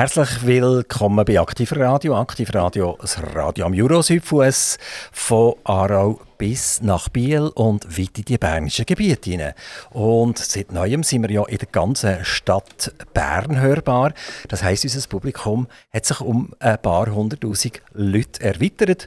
[0.00, 2.16] Herzlich willkommen bei Aktiv Radio.
[2.18, 4.78] Aktiv Radio, das Radio am Jura-Südfuss
[5.12, 9.52] von Aarau bis nach Biel und weit in die bernischen Gebiete hinein.
[9.90, 14.14] Und seit Neuem sind wir ja in der ganzen Stadt Bern hörbar.
[14.48, 19.06] Das heisst, unser Publikum hat sich um ein paar hunderttausend Leute erweitert.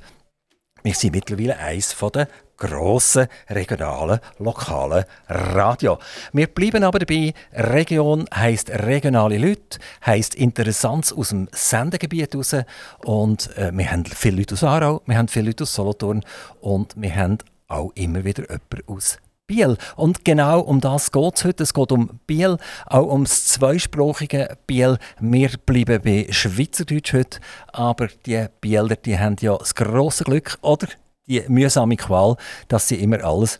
[0.83, 2.27] Wir sind mittlerweile eines der
[2.63, 5.99] grossen regionalen, lokalen Radio.
[6.31, 7.33] Wir bleiben aber dabei.
[7.51, 12.55] Region heisst regionale Leute, heisst Interessanz aus dem Sendegebiet raus.
[13.03, 16.23] Und äh, wir haben viele Leute aus Aarau, wir haben viele Leute aus Solothurn
[16.61, 19.77] und wir haben auch immer wieder jemanden aus Biel.
[19.97, 21.63] Und genau um das geht es heute.
[21.63, 24.97] Es geht um Biel, auch ums zweisprachige Biel.
[25.19, 27.39] Wir bleiben bei Schweizerdeutsch heute,
[27.73, 30.87] aber die Bieler die haben ja das grosse Glück, oder
[31.27, 32.35] die mühsame Qual,
[32.67, 33.59] dass sie immer alles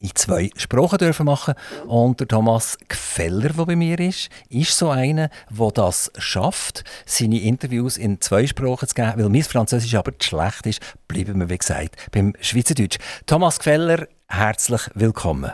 [0.00, 1.54] in zwei Sprachen dürfen machen
[1.86, 7.40] und der Thomas Gfeller, der bei mir ist, ist so einer, der das schafft, seine
[7.40, 11.50] Interviews in zwei Sprachen zu geben, weil mein Französisch aber zu schlecht ist, bleiben wir,
[11.50, 12.98] wie gesagt, beim Schweizerdeutsch.
[13.26, 15.52] Thomas Gfeller, herzlich willkommen.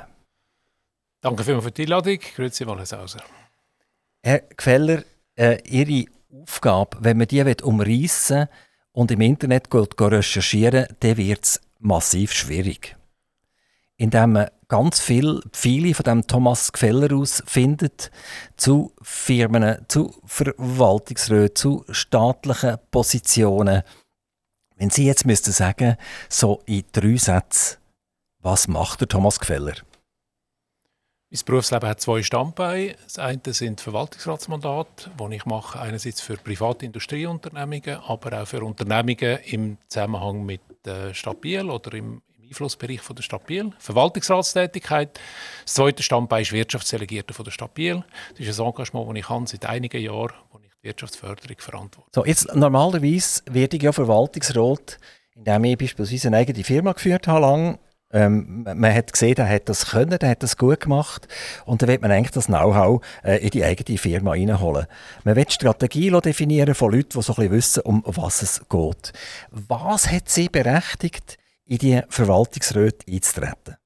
[1.21, 2.19] Danke vielmals für die Einladung.
[2.37, 3.25] Grüezi, Wallenshauser.
[4.23, 5.03] Herr Gfeller,
[5.35, 6.09] äh, Ihre
[6.43, 8.49] Aufgabe, wenn man die umreißen will,
[8.97, 12.97] und im Internet recherchieren, dann wird es massiv schwierig.
[13.99, 18.11] Indem man ganz viel, viele von dem Thomas Gefeller aus findet
[18.57, 23.83] zu Firmen, zu Verwaltungsräten, zu staatlichen Positionen.
[24.77, 25.97] Wenn Sie jetzt müssten sagen,
[26.31, 27.77] so in drei Sätzen,
[28.41, 29.75] was macht der Thomas Gefeller?
[31.29, 32.95] Mein Berufsleben hat zwei Standbeine.
[33.03, 39.39] Das eine sind Verwaltungsratsmandate, die ich mache, einerseits für private Industrieunternehmungen, aber auch für Unternehmungen
[39.45, 43.73] im Zusammenhang mit der Stadt Biel oder im, im Einflussbereich von der Stadt Biel.
[43.81, 45.19] Verwaltungsratstätigkeit.
[45.65, 48.05] Das zweite Standbein ist Wirtschaftsdelegierte von der Stadt Biel.
[48.39, 52.09] Das ist ein Engagement, das ich habe seit einigen Jahren, wo ich die Wirtschaftsförderung verantworte.
[52.15, 55.01] So, jetzt normalerweise werde ich ja Verwaltungsrat,
[55.35, 57.79] indem ich beispielsweise eine eigene Firma geführt habe, lang
[58.13, 61.27] ähm, man hat gesehen, er hat das können, er hat das gut gemacht
[61.65, 64.87] und dann wird man eigentlich das Know-how äh, in die eigene Firma reinholen.
[65.25, 69.13] Man will Strategie definieren von Leuten, die so ein bisschen wissen, um was es geht.
[69.51, 73.77] Was hat sie berechtigt, in die Verwaltungsräte einzutreten?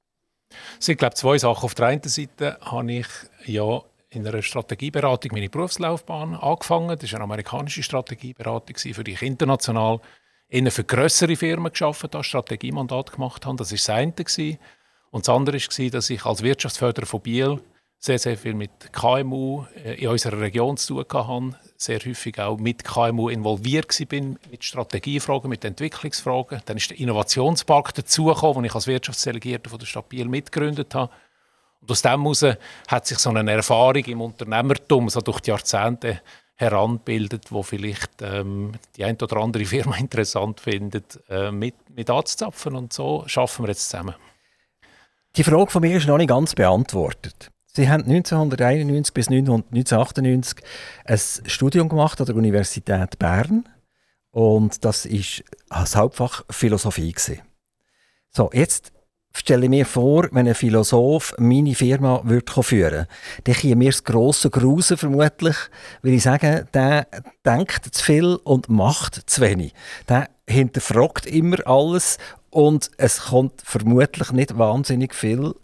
[0.79, 1.65] Es sind, glaube ich, zwei Sachen.
[1.65, 3.07] Auf der einen Seite habe ich
[3.47, 6.99] ja in einer Strategieberatung meine Berufslaufbahn angefangen.
[6.99, 10.01] Das war eine amerikanische Strategieberatung, für die ich international
[10.51, 13.57] eher für größere Firmen geschafft habe, Strategiemandat gemacht habe.
[13.57, 14.59] Das war das eine.
[15.11, 17.61] Und das andere war, dass ich als Wirtschaftsförderer von Biel
[18.03, 22.57] sehr, sehr viel mit KMU äh, in unserer Region zu tun hatte, sehr häufig auch
[22.57, 26.63] mit KMU involviert bin, mit Strategiefragen, mit Entwicklungsfragen.
[26.65, 31.13] Dann ist der Innovationspark dazugekommen, den ich als Wirtschaftsdelegierter der Stadt Biel mitgegründet habe.
[31.83, 32.45] Und aus dem heraus
[32.89, 36.23] hat sich so eine Erfahrung im Unternehmertum so durch die Jahrzehnte
[36.61, 42.77] heranbildet, wo vielleicht ähm, die ein oder andere Firma interessant findet, äh, mit, mit anzuzapfen.
[42.77, 44.15] Und so schaffen wir jetzt zusammen.
[45.37, 47.51] Die Frage von mir ist noch nicht ganz beantwortet.
[47.73, 50.59] Sie haben 1991 bis 1998
[51.05, 53.69] ein Studium gemacht an der Universität Bern
[54.33, 57.15] und das ist das Hauptfach Philosophie.
[58.31, 58.93] So, jetzt
[59.33, 63.07] stelle mir vor, wenn ein Philosoph meine Firma würde führen
[63.45, 65.57] dann käme mir das grosse Grusen vermutlich,
[66.03, 67.07] weil ich sage, der
[67.45, 69.73] denkt zu viel und macht zu wenig.
[70.09, 72.19] Der hinterfragt immer alles
[72.51, 75.55] und es kommt vermutlich nicht wahnsinnig viel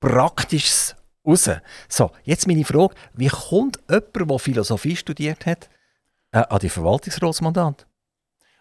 [0.00, 0.94] Praktisches
[1.26, 1.50] raus.
[1.88, 5.70] So, jetzt meine Frage, wie kommt jemand, der Philosophie studiert hat,
[6.32, 7.86] äh, an die Verwaltungsratsmandat?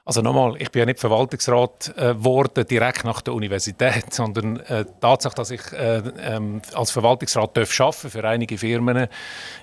[0.06, 4.84] Also nochmal, ich bin ja nicht Verwaltungsrat geworden äh, direkt nach der Universität, sondern äh,
[4.84, 9.08] die Tatsache, dass ich äh, ähm, als Verwaltungsrat darf arbeiten für einige Firmen,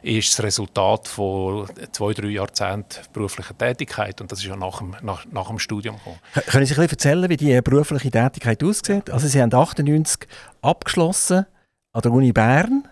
[0.02, 4.96] ist das Resultat von zwei, drei Jahrzehnten beruflicher Tätigkeit und das ist ja nach dem,
[5.02, 6.18] nach, nach dem Studium gekommen.
[6.46, 9.10] Können Sie ein erzählen, wie die berufliche Tätigkeit aussieht?
[9.10, 10.26] Also Sie haben 98
[10.62, 11.44] abgeschlossen
[11.92, 12.88] an der Uni Bern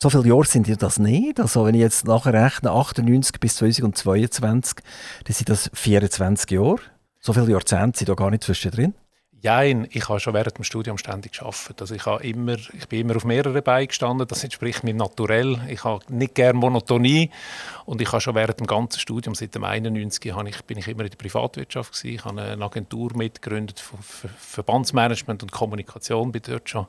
[0.00, 1.40] so viele Jahre sind ja das nicht.
[1.40, 4.78] Also wenn ich jetzt nachher rechne, 98 bis 2022,
[5.24, 6.78] dann sind das 24 Jahre.
[7.20, 8.94] So viele Jahrzehnte sind da gar nicht zwischendrin.
[9.40, 11.80] Nein, ich habe schon während dem Studium ständig gearbeitet.
[11.80, 14.26] Also ich, habe immer, ich bin immer auf mehreren Beinen gestanden.
[14.26, 15.60] Das entspricht mir naturell.
[15.68, 17.30] Ich habe nicht gerne Monotonie.
[17.84, 20.88] Und ich habe schon während dem ganzen Studium, seit dem 91, habe ich, bin ich
[20.88, 22.14] immer in der Privatwirtschaft gewesen.
[22.14, 26.32] Ich habe eine Agentur mitgegründet für Verbandsmanagement und Kommunikation.
[26.32, 26.88] Bin dort schon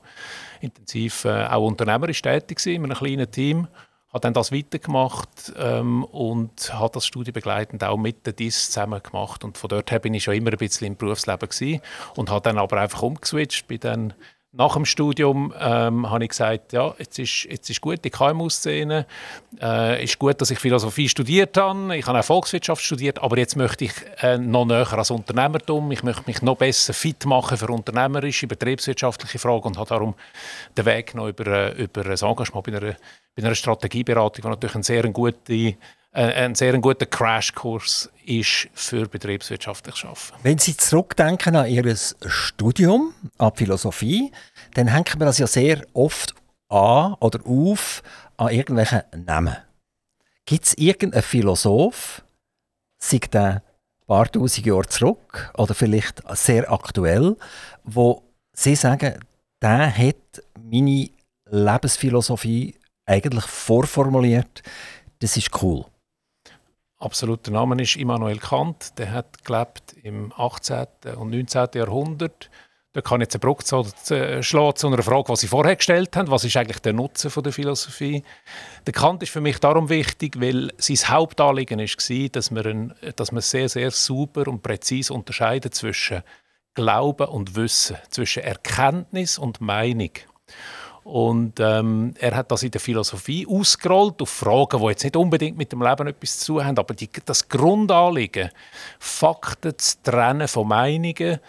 [0.59, 3.67] intensiv äh, auch unternehmerisch tätig gewesen, in einem kleinen Team
[4.09, 9.43] habe dann das weitergemacht ähm, und habe das studienbegleitend auch mit der DIS zusammen gemacht.
[9.43, 11.81] Und von dort her bin ich schon immer ein bisschen im Berufsleben gewesen
[12.15, 14.13] und habe dann aber einfach umgeswitcht, bin dann
[14.51, 19.05] nach dem Studium ähm, habe ich gesagt, ja, jetzt ist, jetzt ist gut die KMU-Szene,
[19.61, 23.55] äh, ist gut, dass ich Philosophie studiert habe, ich habe auch Volkswirtschaft studiert, aber jetzt
[23.55, 27.67] möchte ich äh, noch näher als Unternehmertum, ich möchte mich noch besser fit machen für
[27.67, 30.15] unternehmerische, betriebswirtschaftliche Fragen und habe darum
[30.75, 32.95] den Weg noch über, äh, über ein Engagement bei einer,
[33.35, 35.75] bei einer Strategieberatung, die natürlich eine sehr gute
[36.19, 40.43] ein sehr guter Crashkurs ist für betriebswirtschaftliches Arbeiten.
[40.43, 44.31] Wenn Sie zurückdenken an Ihr Studium, an Philosophie,
[44.73, 46.35] dann hängt man das ja sehr oft
[46.67, 48.03] an oder auf
[48.37, 49.55] an irgendwelchen Namen.
[50.45, 52.21] Gibt es irgendeinen Philosoph,
[52.97, 53.61] sei ein
[54.05, 57.37] paar tausend Jahre zurück oder vielleicht sehr aktuell,
[57.83, 59.19] wo Sie sagen,
[59.61, 61.09] der hat meine
[61.45, 62.75] Lebensphilosophie
[63.05, 64.63] eigentlich vorformuliert,
[65.19, 65.85] das ist cool
[66.99, 68.97] absoluter Name ist Immanuel Kant.
[68.97, 70.87] Der hat gelebt im 18.
[71.17, 71.69] und 19.
[71.73, 72.49] Jahrhundert.
[72.93, 76.31] Da kann ich jetzt eine Brücke schlagen zu einer Frage, die Sie vorher gestellt haben.
[76.31, 78.23] Was ist eigentlich der Nutzen von der Philosophie?
[78.87, 83.31] Der Kant ist für mich darum wichtig, weil sein Hauptanliegen war, dass man, ein, dass
[83.31, 86.23] man sehr, sehr sauber und präzise unterscheidet zwischen
[86.73, 90.11] Glauben und Wissen, zwischen Erkenntnis und Meinung.
[91.09, 95.57] Und ähm, er hat das in der Philosophie ausgerollt auf Fragen, die jetzt nicht unbedingt
[95.57, 98.51] mit dem Leben etwas zu tun haben, aber die, das Grundanliegen,
[98.99, 101.39] Fakten zu trennen von Meinungen,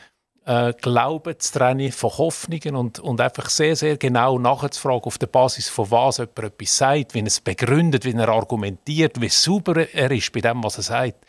[0.47, 5.27] äh, Glauben zu trennen von Hoffnungen und, und einfach sehr, sehr genau nachzufragen, auf der
[5.27, 9.93] Basis von was jemand etwas sagt, wie er es begründet, wie er argumentiert, wie sauber
[9.93, 11.27] er ist bei dem, was er sagt.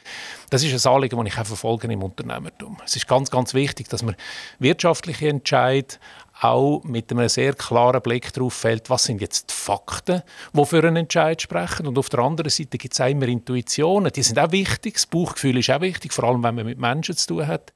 [0.50, 2.78] Das ist ein Anliegen, das ich auch verfolge im Unternehmertum.
[2.86, 4.16] Es ist ganz, ganz wichtig, dass man
[4.60, 6.00] wirtschaftliche Entscheidungen
[6.42, 10.24] auch mit einem sehr klaren Blick darauf fällt, was sind jetzt die Fakten,
[10.54, 11.86] die für einen Entscheid sprechen.
[11.86, 14.12] Und auf der anderen Seite gibt es immer Intuitionen.
[14.12, 14.96] Die sind auch wichtig.
[14.96, 17.74] Das Bauchgefühl ist auch wichtig, vor allem wenn man mit Menschen zu tun hat.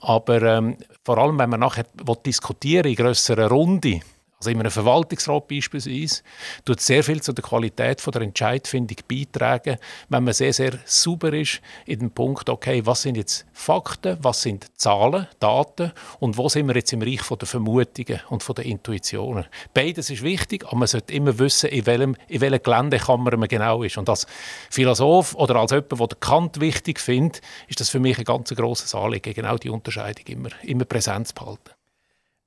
[0.00, 1.84] Aber ähm, vor allem, wenn man nachher
[2.26, 4.00] diskutieren in grösserer Runde,
[4.42, 6.22] also in einem Verwaltungsrat beispielsweise,
[6.64, 9.76] tut sehr viel zu der Qualität der Entscheidfindung beitragen,
[10.08, 14.42] wenn man sehr, sehr sauber ist in dem Punkt, okay, was sind jetzt Fakten, was
[14.42, 19.46] sind Zahlen, Daten und wo sind wir jetzt im Reich der Vermutungen und der Intuitionen.
[19.72, 23.84] Beides ist wichtig, aber man sollte immer wissen, in welchem, in welcher Geländekammer man genau
[23.84, 23.96] ist.
[23.96, 24.26] Und als
[24.70, 28.92] Philosoph oder als jemand, der Kant wichtig findet, ist das für mich ein ganz grosses
[28.92, 31.70] Anliegen, genau die Unterscheidung immer, immer präsent zu behalten.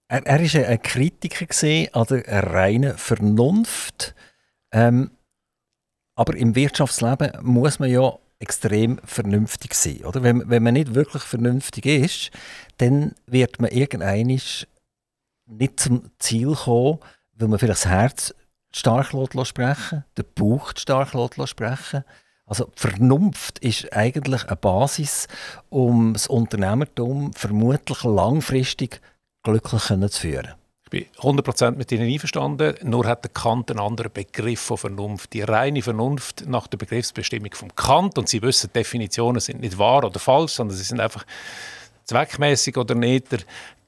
[0.08, 1.46] Er, er ist ein Kritiker
[1.94, 4.16] an der reinen Vernunft.
[4.72, 5.12] Ähm,
[6.16, 10.06] aber im Wirtschaftsleben muss man ja extrem vernünftig sein.
[10.06, 10.24] Oder?
[10.24, 12.32] Wenn, wenn man nicht wirklich vernünftig ist,
[12.78, 17.00] dann wird man irgendwann nicht zum Ziel kommen,
[17.34, 18.36] weil man vielleicht das Herz
[18.72, 19.08] stark
[19.46, 21.10] sprechen der Bauch stark
[21.46, 22.04] sprechen
[22.46, 25.28] also Vernunft ist eigentlich eine Basis,
[25.70, 29.15] um das Unternehmertum vermutlich langfristig zu
[29.46, 30.54] glücklich zu führen.
[30.84, 35.34] Ich bin 100% mit Ihnen einverstanden, nur hat der Kant einen anderen Begriff von Vernunft.
[35.34, 40.04] Die reine Vernunft nach der Begriffsbestimmung vom Kant, und Sie wissen, Definitionen sind nicht wahr
[40.04, 41.26] oder falsch, sondern sie sind einfach
[42.04, 43.32] zweckmäßig oder nicht.
[43.32, 43.40] Der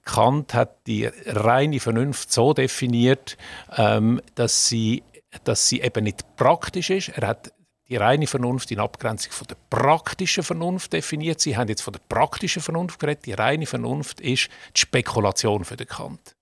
[0.05, 3.37] Kant hat die reine Vernunft so definiert,
[3.75, 5.03] ähm, dass, sie,
[5.43, 7.09] dass sie eben nicht praktisch ist.
[7.09, 7.51] Er hat
[7.89, 11.39] die reine Vernunft in Abgrenzung von der praktischen Vernunft definiert.
[11.39, 13.25] Sie haben jetzt von der praktischen Vernunft geredet.
[13.25, 16.36] Die reine Vernunft ist die Spekulation für den Kant.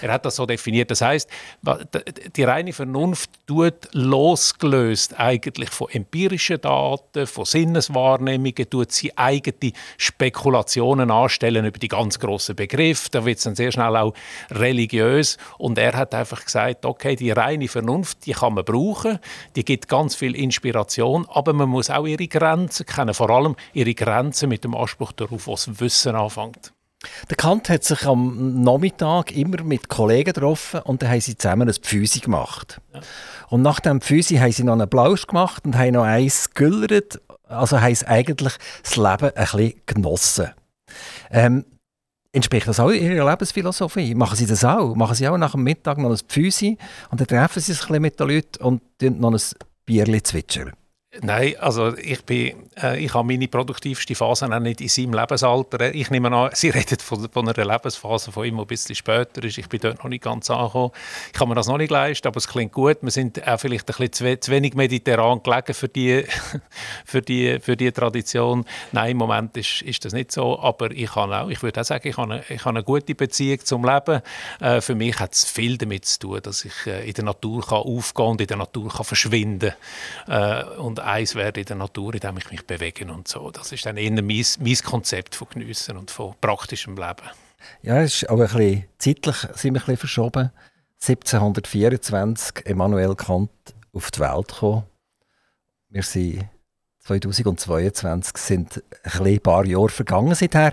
[0.00, 0.90] Er hat das so definiert.
[0.90, 1.28] Das heißt,
[2.36, 11.10] die reine Vernunft tut losgelöst eigentlich von empirischen Daten, von Sinneswahrnehmungen, tut sie eigene Spekulationen
[11.10, 13.08] anstellen über die ganz großen Begriffe.
[13.10, 14.14] Da wird es dann sehr schnell auch
[14.50, 15.36] religiös.
[15.58, 19.18] Und er hat einfach gesagt, okay, die reine Vernunft, die kann man brauchen,
[19.54, 23.94] die gibt ganz viel Inspiration, aber man muss auch ihre Grenzen kennen, vor allem ihre
[23.94, 26.72] Grenzen mit dem Anspruch darauf, was Wissen anfängt.
[27.28, 31.68] Der Kant hat sich am Nachmittag immer mit Kollegen getroffen und dann haben sie zusammen
[31.68, 32.80] ein Pfüsi gemacht.
[32.94, 33.00] Ja.
[33.48, 37.20] Und nach dem Pfüsi haben sie noch einen Blausch gemacht und haben noch eins gegüllert.
[37.44, 40.50] Also haben sie eigentlich das Leben ein bisschen genossen.
[41.30, 41.64] Ähm,
[42.32, 44.14] entspricht das auch Ihrer Lebensphilosophie?
[44.14, 44.94] Machen Sie das auch?
[44.94, 46.78] Machen Sie auch nach dem Mittag noch ein Pfüsi
[47.10, 48.82] und dann treffen Sie sich ein bisschen mit den Leuten und
[49.20, 49.40] noch ein
[49.84, 50.72] Bierchen zwitschern?
[51.22, 55.94] Nein, also ich, bin, äh, ich habe meine produktivste Phase auch nicht in seinem Lebensalter.
[55.94, 59.58] Ich nehme an, Sie reden von, von einer Lebensphase, die immer ein bisschen später ist.
[59.58, 60.90] Ich bin dort noch nicht ganz angekommen.
[61.28, 62.98] Ich kann mir das noch nicht leisten, aber es klingt gut.
[63.00, 66.24] Wir sind auch vielleicht ein bisschen zu, wenig mediterran gelegen für die,
[67.04, 68.64] für, die, für die Tradition.
[68.92, 71.84] Nein, im Moment ist, ist das nicht so, aber ich, kann auch, ich würde auch
[71.84, 74.20] sagen, ich habe eine, ich habe eine gute Beziehung zum Leben.
[74.60, 77.64] Äh, für mich hat es viel damit zu tun, dass ich äh, in der Natur
[77.66, 79.72] kann aufgehen und in der Natur kann verschwinden
[80.26, 80.66] kann.
[80.66, 83.50] Äh, und eins werde in der Natur, indem ich mich bewege und so.
[83.50, 87.30] Das ist dann eher mein, mein Konzept von Geniessen und von praktischem Leben.
[87.82, 90.50] Ja, es ist auch ein bisschen, zeitlich sind wir ein bisschen verschoben.
[91.00, 93.50] 1724 Immanuel Kant
[93.92, 94.84] auf die Welt gekommen.
[95.88, 96.48] Wir sind
[97.06, 100.72] 2022 sind ein paar Jahre vergangen seither.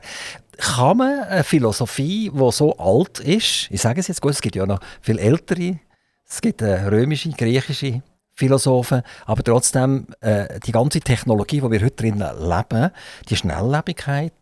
[0.57, 4.55] Kann man eine Philosophie, die so alt ist, ich sage es jetzt gut, es gibt
[4.55, 5.79] ja noch viel ältere,
[6.27, 8.01] es gibt römische, griechische
[8.35, 12.91] Philosophen, aber trotzdem äh, die ganze Technologie, die wir heute drin leben,
[13.29, 14.33] die Schnelllebigkeit,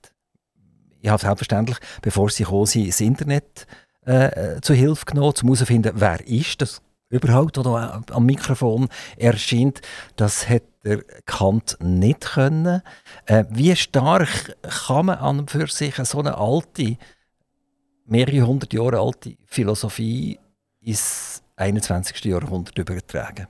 [1.01, 3.67] ich habe selbstverständlich, bevor sie gekommen sind, das Internet
[4.05, 9.81] äh, äh zu Hilfe genommen, um herauszufinden, wer ist das überhaupt, der am Mikrofon erscheint.
[10.15, 12.81] Das hat der Kant nicht können.
[13.25, 14.55] Äh, wie stark
[14.87, 16.97] kann man an für sich so eine alte,
[18.05, 20.39] mehrere hundert Jahre alte Philosophie
[20.79, 22.23] ins 21.
[22.25, 23.47] Jahrhundert übertragen?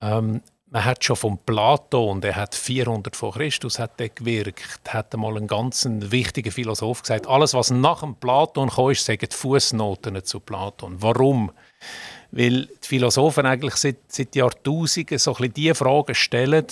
[0.00, 5.12] Ähm, man hat schon von Platon, der hat 400 vor Christus hat der gewirkt, hat
[5.12, 9.36] einmal einen ganz wichtigen Philosoph gesagt, alles was nach dem Platon kam, ist, sagen die
[9.36, 11.02] Fußnoten zu Platon.
[11.02, 11.50] Warum?
[12.30, 16.66] Weil die Philosophen eigentlich seit, seit Jahrtausenden so ein bisschen die Fragen stellen,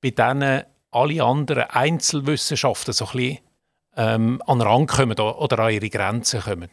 [0.00, 3.38] bei denen alle anderen Einzelwissenschaften so ein bisschen
[3.96, 6.70] ähm, an den Rang kommen oder an ihre Grenzen kommen.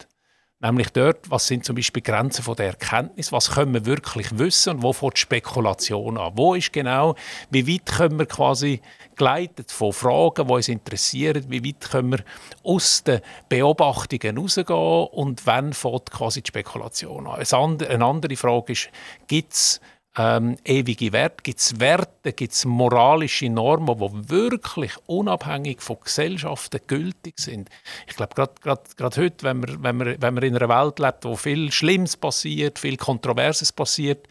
[0.64, 4.76] Nämlich dort, was sind zum Beispiel Grenzen von der Erkenntnis, was können wir wirklich wissen
[4.76, 6.32] und wo fängt die Spekulation an?
[6.38, 7.16] Wo ist genau,
[7.50, 8.80] wie weit können wir quasi
[9.18, 12.20] geleitet von Fragen, die uns interessieren, wie weit können wir
[12.64, 17.44] aus den Beobachtungen rausgehen und wann fängt quasi die Spekulation an?
[17.44, 18.90] Eine andere Frage ist,
[19.28, 19.82] gibt es
[20.18, 21.38] ähm, ewige Werte?
[21.44, 27.70] Gibt es Werte, gibt es moralische Normen, die wirklich unabhängig von Gesellschaften gültig sind?
[28.08, 31.36] Ich glaube, gerade heute, wenn man, wenn, man, wenn man in einer Welt lebt, wo
[31.36, 34.28] viel Schlimmes passiert, viel Kontroverses passiert,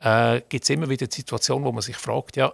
[0.00, 2.52] äh, gibt es immer wieder Situationen, wo man sich fragt, ja,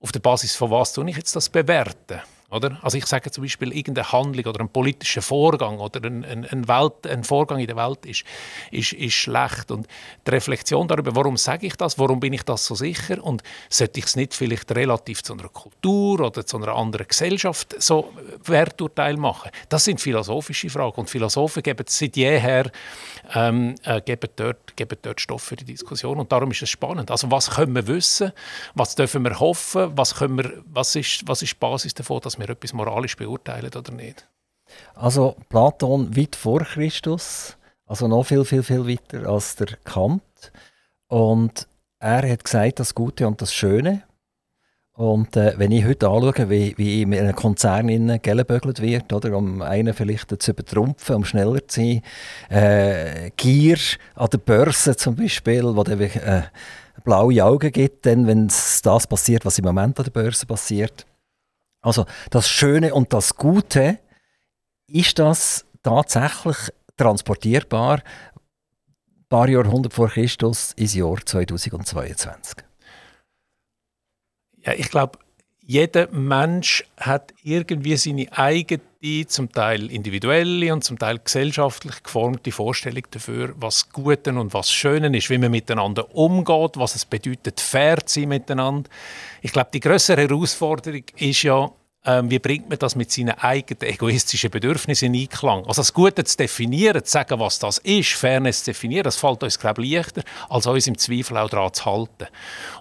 [0.00, 2.20] auf der Basis von was tue ich jetzt das bewerten?
[2.54, 2.78] Oder?
[2.82, 6.68] Also ich sage zum Beispiel, irgendeine Handlung oder ein politischer Vorgang oder ein, ein, ein,
[6.68, 8.24] Welt, ein Vorgang in der Welt ist,
[8.70, 9.72] ist, ist schlecht.
[9.72, 9.88] Und
[10.26, 13.98] die Reflexion darüber, warum sage ich das, warum bin ich das so sicher und sollte
[13.98, 18.12] ich es nicht vielleicht relativ zu einer Kultur oder zu einer anderen Gesellschaft so
[18.44, 21.00] Werturteil machen, das sind philosophische Fragen.
[21.00, 22.70] Und Philosophen geben seit jeher
[23.34, 26.20] ähm, äh, geben dort, geben dort Stoff für die Diskussion.
[26.20, 27.10] Und darum ist es spannend.
[27.10, 28.32] Also was können wir wissen,
[28.74, 32.38] was dürfen wir hoffen, was, können wir, was, ist, was ist die Basis davon, dass
[32.38, 34.28] wir wir etwas moralisch beurteilen oder nicht.
[34.94, 40.22] Also Platon weit vor Christus, also noch viel, viel, viel weiter als der Kant.
[41.08, 44.02] Und er hat gesagt, das Gute und das Schöne.
[44.96, 49.60] Und äh, wenn ich heute anschaue, wie, wie in einem Konzern gelbögelt wird, oder, um
[49.60, 52.02] einen vielleicht zu übertrumpfen, um schneller zu sein,
[52.48, 53.78] äh, Gier
[54.14, 56.42] an der Börse zum Beispiel, wo dann äh,
[57.02, 61.04] blaue Augen gibt, wenn das passiert, was im Moment an der Börse passiert.
[61.84, 63.98] Also das Schöne und das Gute,
[64.86, 66.56] ist das tatsächlich
[66.96, 72.64] transportierbar ein paar Jahrhunderte vor Christus ins Jahr 2022?
[74.64, 75.18] Ja, ich glaube,
[75.60, 78.82] jeder Mensch hat irgendwie seine eigene,
[79.26, 85.14] zum Teil individuelle und zum Teil gesellschaftlich geformte Vorstellung dafür, was Gute und was Schöne
[85.16, 88.88] ist, wie man miteinander umgeht, was es bedeutet, fair zu sein miteinander.
[89.42, 91.70] Ich glaube, die größere Herausforderung ist ja,
[92.06, 95.66] ähm, wie bringt man das mit seinen eigenen egoistischen Bedürfnissen in Einklang?
[95.66, 99.42] Also das Gute zu definieren, zu sagen, was das ist, Fairness zu definieren, das fällt
[99.42, 102.26] uns, glaube ich, leichter, als uns im Zweifel auch daran zu halten.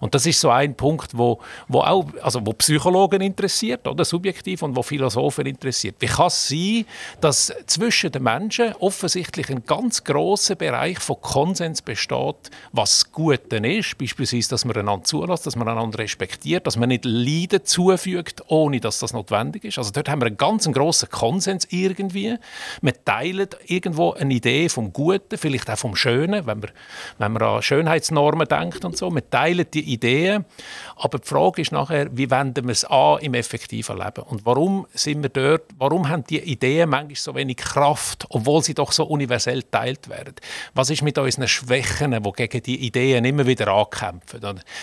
[0.02, 1.40] Und das ist so ein Punkt, wo,
[1.70, 5.96] wo auch also wo Psychologen interessiert, oder subjektiv, und wo Philosophen interessiert.
[6.00, 6.86] Wie kann es sein,
[7.22, 13.98] dass zwischen den Menschen offensichtlich ein ganz großer Bereich von Konsens besteht, was Gute ist,
[13.98, 18.82] beispielsweise, dass man einander zulässt, dass man einander respektiert, dass man nicht Leiden zufügt, ohne
[18.82, 19.78] dass das notwendig ist.
[19.78, 22.38] Also dort haben wir einen ganz grossen Konsens irgendwie.
[22.82, 26.72] Wir teilen irgendwo eine Idee vom Guten, vielleicht auch vom Schönen, wenn man,
[27.18, 29.14] wenn man an Schönheitsnormen denkt und so.
[29.14, 30.46] Wir teilen die Ideen,
[30.96, 34.24] aber die Frage ist nachher, wie wenden wir es an im effektiven Leben?
[34.24, 38.74] Und warum sind wir dort, warum haben die Ideen manchmal so wenig Kraft, obwohl sie
[38.74, 40.36] doch so universell teilt werden?
[40.74, 44.42] Was ist mit unseren Schwächen, die gegen die Ideen immer wieder ankämpfen?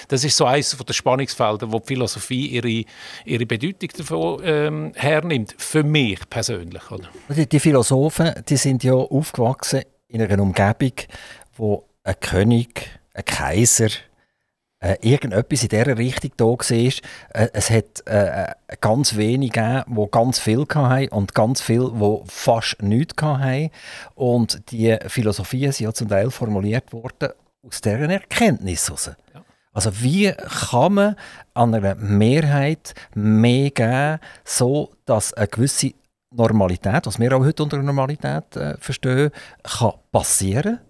[0.08, 2.84] Das ist so eines der Spannungsfelder, wo die Philosophie ihre,
[3.24, 6.90] ihre Bedeutung davon ähm, hernimmt, für mich persönlich.
[6.90, 7.08] Oder?
[7.28, 10.92] Die, die, Philosophen die sind ja aufgewachsen in einer Umgebung,
[11.56, 13.90] wo ein König, ein Kaiser,
[14.82, 16.70] äh, irgendetwas in dieser Richtung da war.
[16.70, 21.92] Äh, es hat äh, äh ganz wenige gegeben, die ganz viel hatten und ganz viele,
[21.92, 23.70] die fast nichts hatten.
[24.14, 27.30] Und die Philosophien sind ja zum Teil formuliert worden
[27.62, 29.10] aus deren Erkenntnis heraus.
[29.72, 31.16] Also wie kann man
[31.54, 35.92] an einer Mehrheit mehr geben, so dass eine gewisse
[36.32, 39.30] Normalität, was wir auch heute unter Normalität äh, verstehen,
[39.62, 40.80] kann passieren.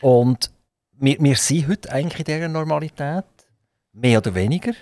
[0.00, 0.50] Und
[0.92, 3.24] wir, wir sind heute eigentlich in dieser Normalität,
[3.92, 4.72] mehr oder weniger.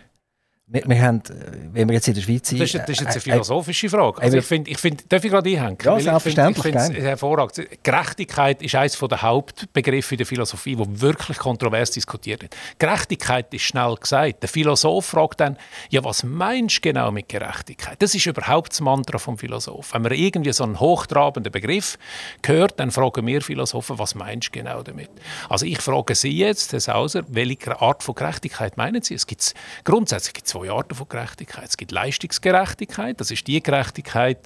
[0.70, 2.60] Wir, wir haben, äh, wenn wir jetzt in der Schweiz sind...
[2.60, 4.20] Das ist, das ist jetzt eine äh, philosophische Frage.
[4.20, 5.78] Also ich finde, ich find, darf ich gerade einhängen?
[5.82, 6.66] Ja, selbstverständlich.
[6.66, 7.82] Ich finde es hervorragend.
[7.82, 12.54] Gerechtigkeit ist eines der Hauptbegriffe in der Philosophie, wo wirklich kontrovers diskutiert wird.
[12.78, 14.42] Gerechtigkeit ist schnell gesagt.
[14.42, 15.56] Der Philosoph fragt dann,
[15.88, 17.96] ja, was meinst du genau mit Gerechtigkeit?
[18.02, 19.94] Das ist überhaupt das Mantra vom Philosoph.
[19.94, 21.96] Wenn man irgendwie so einen hochtrabenden Begriff
[22.44, 25.08] hört, dann fragen wir Philosophen, was meinst du genau damit?
[25.48, 29.14] Also ich frage Sie jetzt, Herr Sauser, welche Art von Gerechtigkeit meinen Sie?
[29.14, 31.68] Es gibt grundsätzlich gibt's zwei Arten von Gerechtigkeit.
[31.68, 34.38] Es gibt Leistungsgerechtigkeit, das ist die Gerechtigkeit,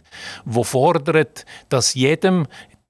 [0.45, 2.47] die fordert, dass jedem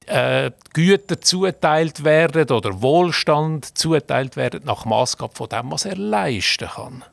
[0.07, 6.69] äh, Güter zuteilt werden oder Wohlstand zuteilt werden nach Maßgabe von dem, was er leisten
[6.69, 7.05] kann.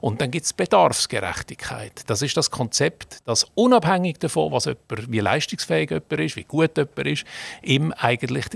[0.00, 2.04] Und dann gibt es Bedarfsgerechtigkeit.
[2.06, 6.76] Das ist das Konzept, das unabhängig davon, was jemand, wie leistungsfähig jemand ist, wie gut
[6.76, 7.24] jemand ist,
[7.62, 8.46] ihm eigentlich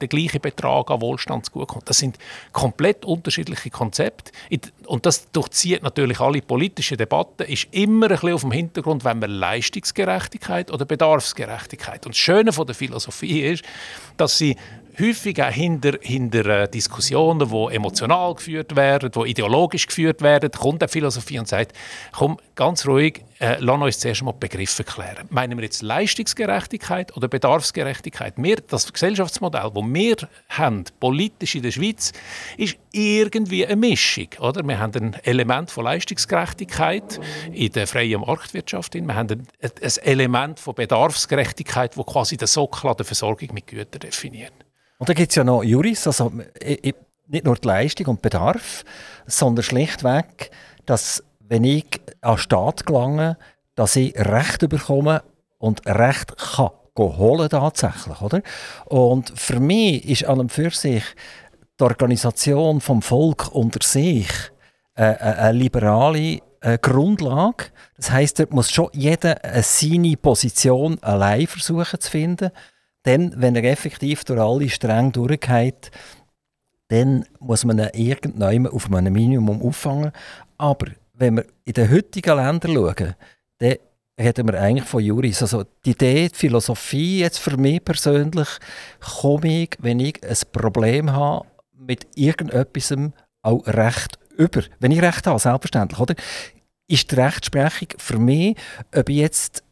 [0.00, 1.88] der gleiche Betrag an Wohlstand zugutekommt.
[1.88, 2.18] Das sind
[2.52, 4.32] komplett unterschiedliche Konzepte.
[4.86, 9.18] Und das durchzieht natürlich alle politischen Debatten, ist immer ein bisschen auf dem Hintergrund, wenn
[9.18, 12.06] man Leistungsgerechtigkeit oder Bedarfsgerechtigkeit.
[12.06, 13.64] Und das Schöne von der Philosophie ist,
[14.16, 14.56] dass sie
[15.00, 20.82] häufig auch hinter, hinter äh, Diskussionen, die emotional geführt werden, die ideologisch geführt werden, kommt
[20.82, 21.72] die Philosophie und sagt,
[22.12, 25.26] komm, ganz ruhig, äh, lass uns zuerst mal Begriffe klären.
[25.30, 28.34] Meinen wir jetzt Leistungsgerechtigkeit oder Bedarfsgerechtigkeit?
[28.36, 30.16] Wir, das Gesellschaftsmodell, das wir
[30.50, 32.12] haben, politisch in der Schweiz,
[32.56, 34.28] ist irgendwie eine Mischung.
[34.38, 34.62] Oder?
[34.62, 37.18] Wir haben ein Element von Leistungsgerechtigkeit
[37.52, 38.94] in der freien Marktwirtschaft.
[38.94, 39.72] Wir haben ein,
[40.02, 44.52] Element von Bedarfsgerechtigkeit, das quasi den Sockel der Versorgung mit Gütern definiert.
[45.02, 46.30] Und da gibt es ja noch Juris, also
[47.26, 48.84] nicht nur die Leistung und Bedarf,
[49.26, 50.52] sondern schlichtweg,
[50.86, 53.36] dass wenn ich an den Staat gelange,
[53.74, 55.24] dass ich Recht bekomme
[55.58, 58.42] und Recht kann holen tatsächlich, oder?
[58.84, 61.02] Und für mich ist an und für sich
[61.80, 64.28] die Organisation vom Volk unter sich
[64.94, 67.64] äh, eine liberale äh, Grundlage.
[67.96, 72.52] Das heißt, dort muss schon jeder äh, seine Position allein versuchen zu finden.
[73.04, 75.90] Dann, wenn er effektiv durch alle streng durchgeht,
[76.88, 80.12] dann muss man ihn irgendwann auf einem Minimum auffangen.
[80.58, 83.14] Aber wenn wir in den heutigen Ländern schauen,
[83.58, 83.76] dann
[84.20, 85.42] reden wir eigentlich von Juris.
[85.42, 88.48] Also die Idee, die Philosophie jetzt für mich persönlich,
[89.00, 92.94] komme ich, wenn ich ein Problem habe, mit irgendetwas
[93.42, 94.62] auch Recht über.
[94.78, 96.14] Wenn ich Recht habe, selbstverständlich, oder?
[96.86, 98.56] Ist die Rechtsprechung für mich,
[98.94, 99.64] ob ich jetzt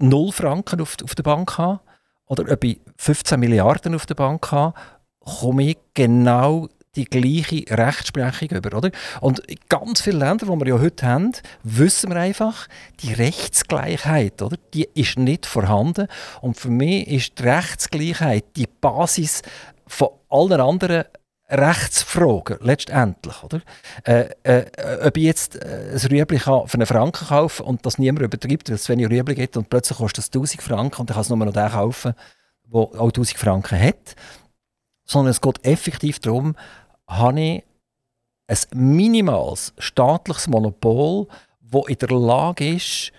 [0.00, 1.80] 0 Franken auf, auf der Bank habe
[2.28, 4.74] oder ob ich 15 Milliarden auf der Bank habe,
[5.20, 8.90] komme ich genau die gleiche Rechtsprechung über, oder?
[9.20, 12.66] Und in ganz vielen Ländern, die wir ja heute haben, wissen wir einfach,
[13.00, 14.56] die Rechtsgleichheit, oder?
[14.74, 16.08] Die ist nicht vorhanden.
[16.40, 19.42] Und für mich ist die Rechtsgleichheit die Basis
[19.86, 21.04] von allen anderen
[21.50, 23.42] Rechtsfragen, letztendlich.
[23.42, 23.62] Oder?
[24.04, 28.24] Äh, äh, ob ich jetzt äh, ein Rüebli für einen Franken kaufen und das niemand
[28.24, 31.22] übertreibt, weil es wenig Rüebli gibt und plötzlich kostet es 1000 Franken und dann kann
[31.22, 32.14] es nur noch den kaufen,
[32.64, 34.14] der auch 1000 Franken hat.
[35.04, 36.54] Sondern es geht effektiv darum,
[37.06, 37.64] habe ich
[38.46, 41.28] ein minimales staatliches Monopol,
[41.60, 43.12] das in der Lage ist,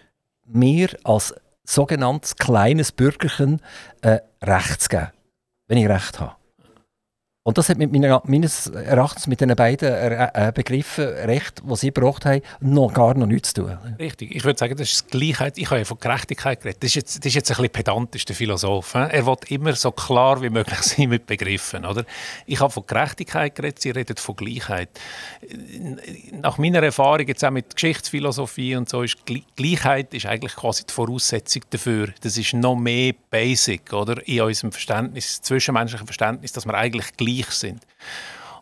[0.46, 3.62] mir als sogenanntes kleines Bürgerchen
[4.02, 5.12] äh, Recht zu geben,
[5.68, 6.39] wenn ich Recht habe.
[7.44, 11.92] Und das hat mit meiner, meines Erachtens mit den beiden äh, Begriffen Recht, die sie
[11.92, 13.78] gebracht haben, noch gar noch nichts zu tun.
[13.98, 14.36] Richtig.
[14.36, 15.58] Ich würde sagen, das ist Gleichheit.
[15.58, 16.84] Ich habe ja von Gerechtigkeit geredet.
[16.84, 18.94] Das ist jetzt, das ist jetzt ein bisschen pedantisch, der Philosoph.
[18.94, 21.86] Er will immer so klar wie möglich sein mit Begriffen.
[21.86, 22.04] Oder?
[22.46, 24.90] Ich habe von Gerechtigkeit geredet, sie redet von Gleichheit.
[26.42, 29.18] Nach meiner Erfahrung jetzt auch mit Geschichtsphilosophie und so ist
[29.56, 32.10] Gleichheit ist eigentlich quasi die Voraussetzung dafür.
[32.22, 34.28] Das ist noch mehr Basic oder?
[34.28, 37.86] in unserem Verständnis, zwischenmenschlichen Verständnis, dass wir eigentlich gleich gleich sind.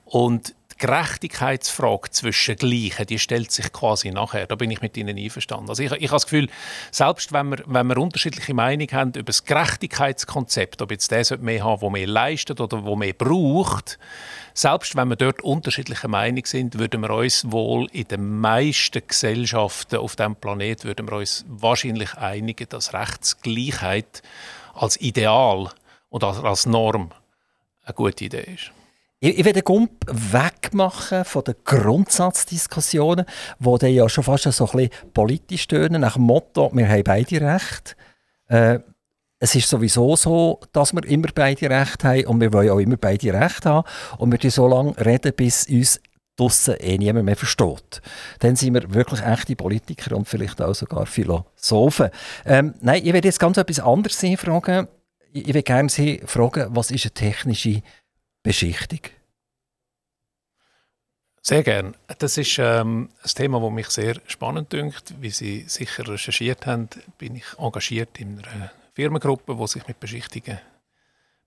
[0.05, 4.45] Und die Gerechtigkeitsfrage zwischen Gleichen, die stellt sich quasi nachher.
[4.45, 5.69] Da bin ich mit Ihnen einverstanden.
[5.69, 6.49] Also ich, ich habe das Gefühl,
[6.91, 11.63] selbst wenn wir, wenn wir unterschiedliche Meinungen haben über das Gerechtigkeitskonzept, ob jetzt der mehr
[11.63, 13.97] haben, der mehr leistet oder der mehr braucht,
[14.53, 19.97] selbst wenn wir dort unterschiedliche Meinung sind, würden wir uns wohl in den meisten Gesellschaften
[19.97, 24.21] auf dem Planet würden wir uns wahrscheinlich einigen, dass Rechtsgleichheit
[24.73, 25.71] als Ideal
[26.09, 27.11] und als Norm
[27.87, 28.71] eine gute Idee ist.
[29.19, 33.25] Ich, ich will den Gump wegmachen von den Grundsatzdiskussionen,
[33.59, 37.03] die dann ja schon fast so ein bisschen politisch tönen, nach dem Motto, wir haben
[37.03, 37.95] beide Recht.
[38.47, 38.79] Äh,
[39.39, 42.97] es ist sowieso so, dass wir immer beide Recht haben und wir wollen auch immer
[42.97, 43.87] beide Recht haben.
[44.17, 45.99] Und wir reden so lange reden, bis uns
[46.35, 48.01] draussen eh niemand mehr versteht.
[48.39, 52.09] Dann sind wir wirklich echte Politiker und vielleicht auch sogar Philosophen.
[52.45, 54.87] Ähm, nein, ich werde jetzt ganz etwas anderes fragen.
[55.33, 57.81] Ich würde gerne Sie fragen, was ist eine technische
[58.43, 58.99] Beschichtung?
[61.41, 61.95] Sehr gern.
[62.19, 65.13] Das ist ähm, ein Thema, das mich sehr spannend dünkt.
[65.21, 70.59] Wie Sie sicher recherchiert haben, bin ich engagiert in einer Firmengruppe, die sich mit Beschichtungen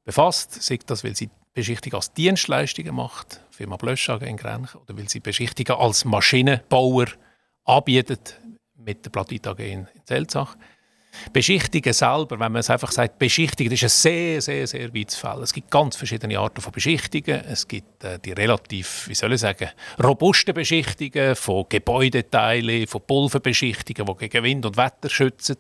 [0.05, 0.63] befasst.
[0.63, 5.09] Sei das, weil sie Beschichtung als Dienstleistungen macht, Firma Blösch AG in Grenchen, oder weil
[5.09, 7.07] sie Beschichtungen als Maschinenbauer
[7.65, 8.41] anbietet
[8.77, 10.57] mit der Platit AG in, in.
[11.33, 15.17] Beschichtigen selber, wenn man es einfach sagt, Beschichtigen, das ist ein sehr, sehr, sehr weites
[15.17, 15.43] Feld.
[15.43, 17.45] Es gibt ganz verschiedene Arten von Beschichtungen.
[17.45, 19.69] Es gibt äh, die relativ, wie soll ich sagen,
[20.03, 25.57] robusten Beschichtungen von Gebäudeteilen, von Pulverbeschichtungen, die gegen Wind und Wetter schützen.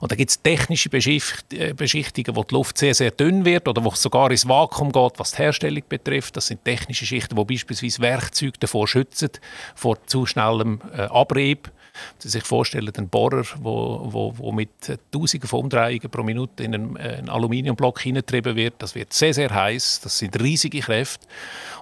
[0.00, 3.84] Und da gibt es technische äh, Beschichtungen, wo die Luft sehr, sehr dünn wird oder
[3.84, 6.36] wo es sogar ins Vakuum geht, was die Herstellung betrifft.
[6.36, 9.30] Das sind technische Schichten, die beispielsweise Werkzeuge davor schützen,
[9.74, 11.70] vor zu schnellem äh, Abrieb.
[12.18, 14.70] Sie sich vorstellen, ein Bohrer, wo, wo, wo mit
[15.10, 19.34] Tausenden von Umdrehungen pro Minute in einen, äh, einen Aluminiumblock hineingetrieben wird, das wird sehr,
[19.34, 20.00] sehr heiß.
[20.02, 21.26] Das sind riesige Kräfte.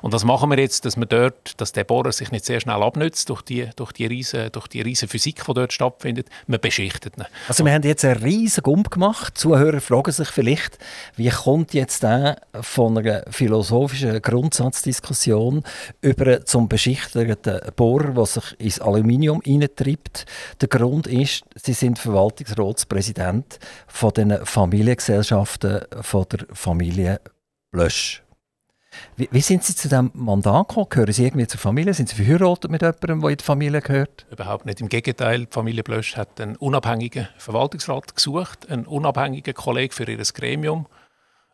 [0.02, 2.82] Und was machen wir jetzt, dass man dort, dass der Bohrer sich nicht sehr schnell
[2.82, 6.28] abnützt durch die, durch die riesen, durch die riesen Physik, die dort stattfindet.
[6.46, 7.24] Man beschichtet ihn.
[7.48, 9.38] Also wir haben jetzt einen riesen Gump gemacht.
[9.38, 10.78] Zuhörer fragen sich vielleicht,
[11.16, 15.62] wie kommt jetzt der von einer philosophischen Grundsatzdiskussion
[16.00, 20.03] über zum beschichteten Bohrer, der sich ins Aluminium hineintreibt.
[20.60, 27.20] Der Grund ist, sie sind Verwaltungsratspräsident von den Familiengesellschaften von der Familie
[27.70, 28.24] Blösch.
[29.16, 30.86] Wie, wie, sind Sie zu diesem Mandat gekommen?
[30.88, 31.94] Gehören Sie irgendwie zur Familie?
[31.94, 34.26] Sind Sie verheiratet mit jemandem, der in die Familie gehört?
[34.30, 34.80] Überhaupt nicht.
[34.80, 40.18] Im Gegenteil, die Familie Blösch hat einen unabhängigen Verwaltungsrat gesucht, einen unabhängigen Kollegen für ihr
[40.18, 40.86] Gremium.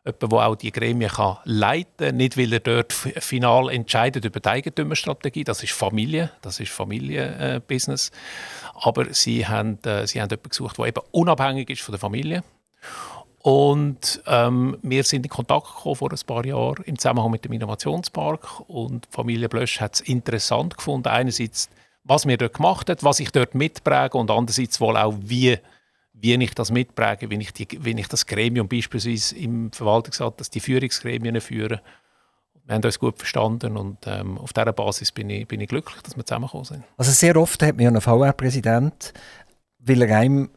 [0.04, 4.40] Jemand, der auch die Gremien kann leiten kann, nicht weil er dort final entscheidet über
[4.40, 5.44] die Eigentümerstrategie.
[5.44, 8.08] Das ist Familie, das ist Familienbusiness.
[8.08, 12.00] Äh, Aber sie haben, äh, sie haben jemanden gesucht, der eben unabhängig ist von der
[12.00, 12.42] Familie.
[13.42, 17.52] Und ähm, wir sind in Kontakt gekommen vor ein paar Jahren im Zusammenhang mit dem
[17.52, 21.70] Innovationspark und Familie Blösch hat es interessant gefunden, einerseits,
[22.04, 25.58] was wir dort gemacht haben, was ich dort mitpräge und andererseits wohl auch, wie,
[26.20, 30.50] wie ich das mitpräge, wie ich, die, wie ich das Gremium beispielsweise im Verwaltungsrat, dass
[30.50, 31.80] die Führungsgremien führen.
[32.64, 36.02] Wir haben uns gut verstanden und ähm, auf dieser Basis bin ich, bin ich glücklich,
[36.02, 36.84] dass wir zusammengekommen sind.
[36.96, 39.12] Also sehr oft hat man einen VR-Präsident,
[39.78, 40.50] weil er einem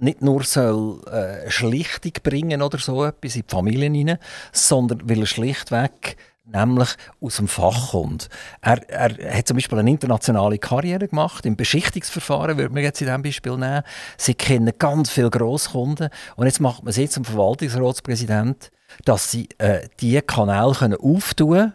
[0.00, 4.18] nicht nur soll äh, Schlichtung bringen oder so etwas in die Familien hinein,
[4.52, 6.16] sondern weil er schlichtweg
[6.52, 6.88] nämlich
[7.20, 8.28] aus dem Fach kommt.
[8.60, 13.06] Er, er hat zum Beispiel eine internationale Karriere gemacht, im Beschichtungsverfahren würde man jetzt in
[13.06, 13.82] diesem Beispiel nehmen.
[14.16, 18.70] Sie kennen ganz viele Grosskunden und jetzt macht man sie zum Verwaltungsratspräsident,
[19.04, 21.72] dass sie äh, diese Kanäle können auftun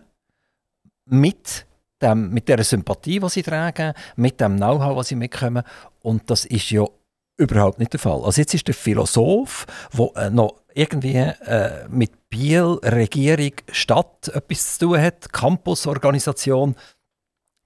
[1.05, 1.65] mit
[2.01, 5.63] dem, mit der Sympathie, die sie tragen, mit dem Know-how, was sie mitkommen.
[6.01, 6.85] Und das ist ja
[7.37, 8.23] überhaupt nicht der Fall.
[8.23, 9.65] Also jetzt ist der Philosoph,
[9.97, 16.75] der äh, noch irgendwie äh, mit Biel, Regierung, Stadt etwas zu tun hat, Campusorganisation,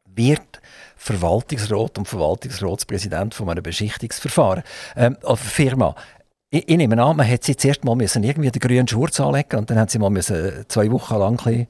[0.06, 0.62] wird
[0.96, 4.64] Verwaltungsrat und Verwaltungsratspräsident von einem Beschichtungsverfahren.
[4.96, 5.96] Ähm, Firma.
[6.50, 9.60] Ich, ich, nehme an, man hätte sie zuerst mal müssen irgendwie den grünen Schurz anlegen
[9.60, 11.68] und dann haben sie mal müssen zwei Wochen lang ein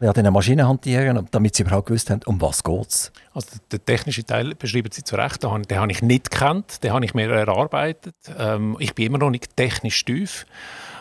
[0.00, 3.12] ja, diese Maschine hantieren, damit sie überhaupt gewusst haben, um was geht.
[3.34, 6.92] Also den technischen Teil beschreiben Sie zu Recht, den, den habe ich nicht gekannt, den
[6.92, 8.14] habe ich mir erarbeitet.
[8.38, 10.46] Ähm, ich bin immer noch nicht technisch tief,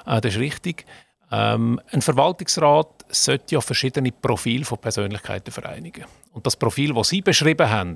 [0.05, 0.85] äh, das ist richtig.
[1.31, 6.05] Ähm, ein Verwaltungsrat sollte ja verschiedene Profile von Persönlichkeiten vereinigen.
[6.33, 7.95] Und das Profil, das Sie beschrieben haben,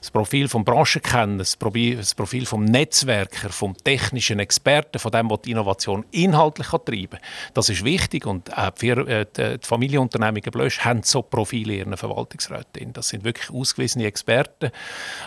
[0.00, 5.50] das Profil vom Branchenkenner, das Profil vom Netzwerker, vom technischen Experten, von dem, der die
[5.50, 7.20] Innovation inhaltlich treiben kann.
[7.54, 12.92] Das ist wichtig und auch die, äh, die Familienunternehmungen Blösch haben so Profile in ihren.
[12.92, 14.70] Das sind wirklich ausgewiesene Experten.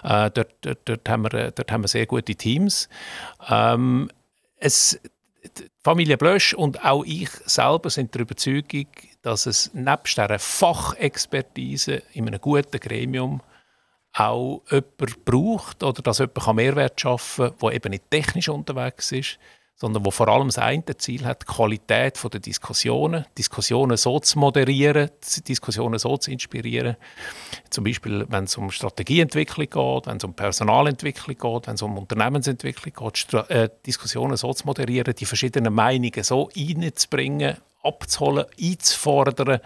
[0.04, 2.90] Äh, dort, dort, dort, haben wir, dort haben wir sehr gute Teams.
[3.50, 4.10] Ähm,
[4.58, 5.00] es,
[5.44, 8.88] die Familie Blösch und auch ich selber sind der Überzeugung,
[9.22, 13.42] dass es nebst dieser Fachexpertise in einem guten Gremium
[14.14, 19.40] auch jemand braucht oder dass jemand Mehrwert schaffen kann, der eben nicht technisch unterwegs ist,
[19.76, 24.38] sondern wo vor allem das eine Ziel hat, die Qualität der Diskussionen, Diskussionen so zu
[24.40, 25.10] moderieren,
[25.48, 26.96] Diskussionen so zu inspirieren.
[27.70, 31.98] Zum Beispiel, wenn es um Strategieentwicklung geht, wenn es um Personalentwicklung geht, wenn es um
[31.98, 39.60] Unternehmensentwicklung geht, äh, Diskussionen so zu moderieren, die verschiedenen Meinungen so einzubringen, abzuholen, einzufordern,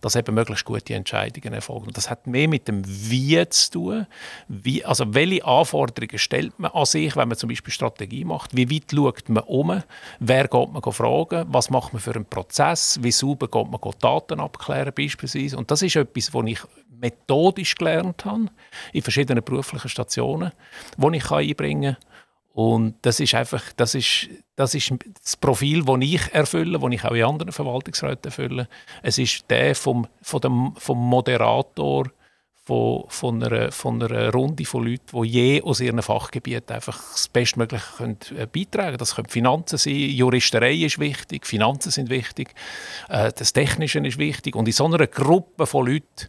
[0.00, 1.92] dass eben möglichst gute Entscheidungen erfolgen.
[1.92, 4.06] Das hat mehr mit dem Wie zu tun.
[4.48, 8.56] Wie, also welche Anforderungen stellt man an sich, wenn man zum Beispiel Strategie macht?
[8.56, 9.82] Wie weit schaut man um?
[10.18, 11.46] Wer geht man fragen?
[11.48, 12.98] Was macht man für einen Prozess?
[13.02, 15.56] Wie sauber geht man Daten abklären beispielsweise?
[15.56, 16.60] Und das ist etwas, wo ich
[17.00, 18.46] methodisch gelernt habe,
[18.92, 20.52] in verschiedenen beruflichen Stationen,
[20.96, 22.08] die ich einbringen kann.
[22.58, 24.92] Und das ist einfach, das ist, das ist
[25.22, 28.68] das Profil, das ich erfülle, das ich auch in anderen Verwaltungsräten erfülle.
[29.00, 32.10] Es ist der vom, von dem, vom Moderator
[32.64, 37.28] von, von, einer, von einer Runde von Leuten, die je aus ihrem Fachgebiet einfach das
[37.28, 38.98] Bestmögliche können, äh, beitragen können.
[38.98, 42.56] Das können Finanzen sein, Juristerei ist wichtig, Finanzen sind wichtig,
[43.08, 44.56] äh, das Technische ist wichtig.
[44.56, 46.26] Und in so einer Gruppe von Leuten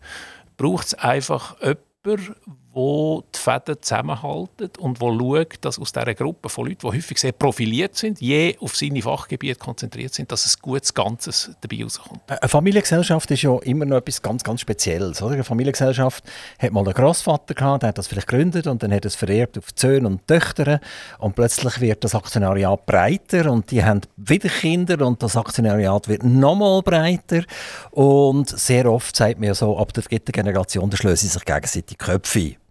[0.57, 2.35] braucht es einfach jemanden,
[2.71, 7.17] wo die Fäden zusammenhalten und wo schaut, dass aus dieser Gruppe von Leuten, die häufig
[7.17, 12.21] sehr profiliert sind, je auf seine Fachgebiete konzentriert sind, dass ein gutes Ganzes dabei rauskommt.
[12.27, 15.21] Eine Familiengesellschaft ist ja immer noch etwas ganz, ganz Spezielles.
[15.21, 15.34] Oder?
[15.34, 16.23] Eine Familiengesellschaft
[16.60, 19.58] hat mal einen Großvater gehabt, der hat das vielleicht gegründet und dann hat es vererbt
[19.58, 20.79] auf Söhne und Töchter
[21.17, 26.23] und plötzlich wird das Aktionariat breiter und die haben wieder Kinder und das Aktionariat wird
[26.23, 27.43] nochmal breiter
[27.91, 31.97] und sehr oft sagt man ja so, ab der dritten Generation, da schlösen sich gegenseitig
[31.97, 32.68] Köpfe ein.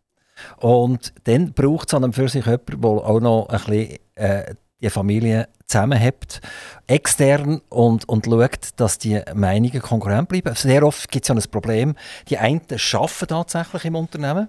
[0.58, 4.90] Und dann braucht es an für sich jemanden, der auch noch ein bisschen äh, die
[4.90, 6.40] Familie zusammenhält,
[6.86, 10.54] extern und, und schaut, dass die Meinungen konkurrent bleiben.
[10.54, 11.94] Sehr oft gibt es ja ein Problem,
[12.28, 14.48] die einen arbeiten tatsächlich im Unternehmen,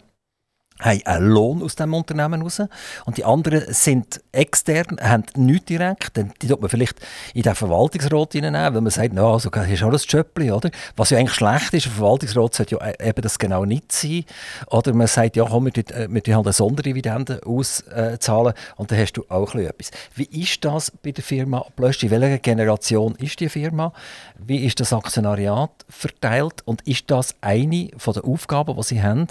[0.80, 2.62] haben einen Lohn aus diesem Unternehmen raus.
[3.06, 6.18] Und die anderen sind extern, haben nichts direkt.
[6.18, 7.00] Dann, die tut man vielleicht
[7.34, 10.70] in den Verwaltungsrat hineinnehmen, weil man sagt, no, also, das ist alles Jöppli, oder?
[10.96, 14.24] Was ja eigentlich schlecht ist, ein Verwaltungsrat sollte ja e-, eben das genau nicht sein.
[14.68, 19.14] Oder man sagt, ja komm, wir tun, äh, halt eine Sonderdividende auszahlen und dann hast
[19.14, 19.92] du auch etwas.
[20.16, 22.04] Wie ist das bei der Firma Blösch?
[22.04, 23.94] In welcher Generation ist die Firma?
[24.38, 26.62] Wie ist das Aktionariat verteilt?
[26.66, 29.28] Und ist das eine den Aufgaben, die sie haben,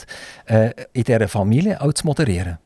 [0.47, 2.59] äh, in dieser Familie auch zu moderieren?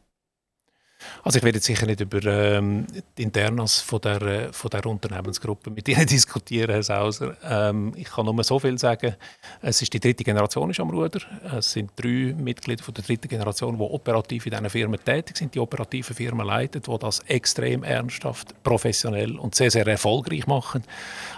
[1.22, 2.86] Also ich werde jetzt sicher nicht über ähm,
[3.16, 7.36] die Internas von der, von der Unternehmensgruppe mit Ihnen diskutieren, Herr Sauser.
[7.44, 9.14] Ähm, ich kann nur so viel sagen.
[9.60, 11.20] Es ist die dritte Generation ist am Ruder.
[11.56, 15.54] Es sind drei Mitglieder von der dritten Generation, die operativ in diesen Firmen tätig sind,
[15.54, 20.82] die operativen Firmen leiten, die das extrem ernsthaft, professionell und sehr, sehr erfolgreich machen.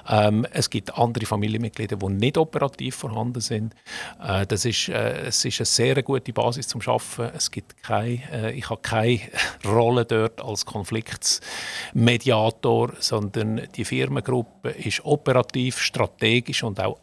[0.09, 3.74] Ähm, es gibt andere Familienmitglieder, die nicht operativ vorhanden sind.
[4.22, 7.31] Äh, das ist, äh, es ist eine sehr gute Basis zum Schaffen.
[7.35, 9.20] Es gibt keine, äh, ich habe keine
[9.64, 16.99] Rolle dort als Konfliktmediator, sondern die Firmengruppe ist operativ, strategisch und auch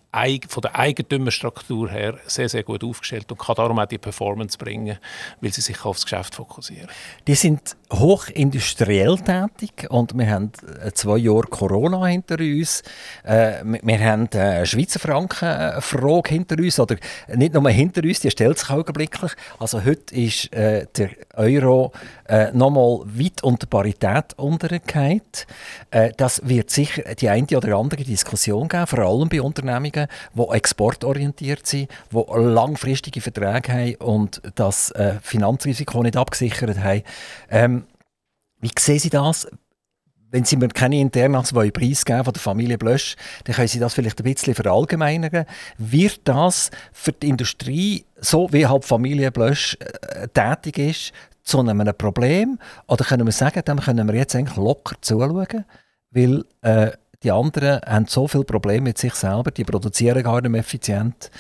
[0.50, 4.98] von der Eigentümerstruktur her sehr, sehr gut aufgestellt und kann darum auch die Performance bringen,
[5.40, 6.90] weil sie sich aufs Geschäft fokussieren.
[7.28, 10.52] Die sind hochindustriell tätig und wir haben
[10.84, 12.84] äh, zwei Jahre Corona hinter uns.
[13.24, 16.98] Äh, wir haben eine Schweizer Franken-Frage hinter uns, oder
[17.34, 19.32] nicht nur hinter uns, die stellt sich augenblicklich.
[19.60, 21.92] Also heute ist äh, der Euro
[22.28, 25.22] äh, nochmal weit unter Parität untergegangen.
[25.90, 30.52] Äh, das wird sicher die eine oder andere Diskussion geben, vor allem bei Unternehmungen, Unternehmen,
[30.52, 37.04] die exportorientiert sind, die langfristige Verträge haben und das äh, Finanzrisiko nicht abgesichert haben.
[37.50, 37.84] Ähm,
[38.60, 39.48] wie sehen Sie das?
[40.34, 44.20] Wenn Sie mir keine Internas preisgeben von der Familie Blösch, dann können Sie das vielleicht
[44.22, 45.46] ein bisschen verallgemeinern.
[45.78, 51.12] Wird das für die Industrie, so wie halt Familie Blösch äh, tätig ist,
[51.44, 52.60] zu einem Problem?
[52.88, 55.66] Oder können wir sagen, dem können wir jetzt eigentlich locker zuschauen?
[56.12, 56.92] Weil äh,
[57.24, 61.32] die anderen haben so viele Probleme mit sich selber, die produzieren gar nicht mehr effizient,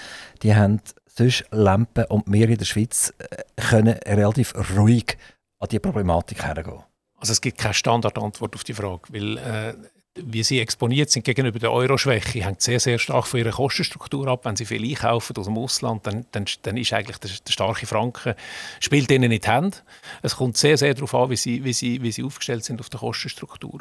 [0.43, 5.17] die haben sonst Lampen und wir in der Schweiz äh, können relativ ruhig
[5.59, 6.83] an die Problematik hergehen.
[7.17, 9.73] Also es gibt keine Standardantwort auf die Frage, weil äh,
[10.15, 14.43] wie sie exponiert sind gegenüber der Euro-Schwäche, hängt sehr, sehr stark von ihrer Kostenstruktur ab.
[14.43, 17.85] Wenn sie viel einkaufen aus dem Ausland, dann, dann, dann ist eigentlich der, der, starke
[17.85, 18.33] Franken,
[18.81, 19.83] spielt ihnen nicht Hand.
[20.21, 22.89] Es kommt sehr, sehr darauf an, wie sie, wie sie, wie sie aufgestellt sind auf
[22.89, 23.79] der Kostenstruktur.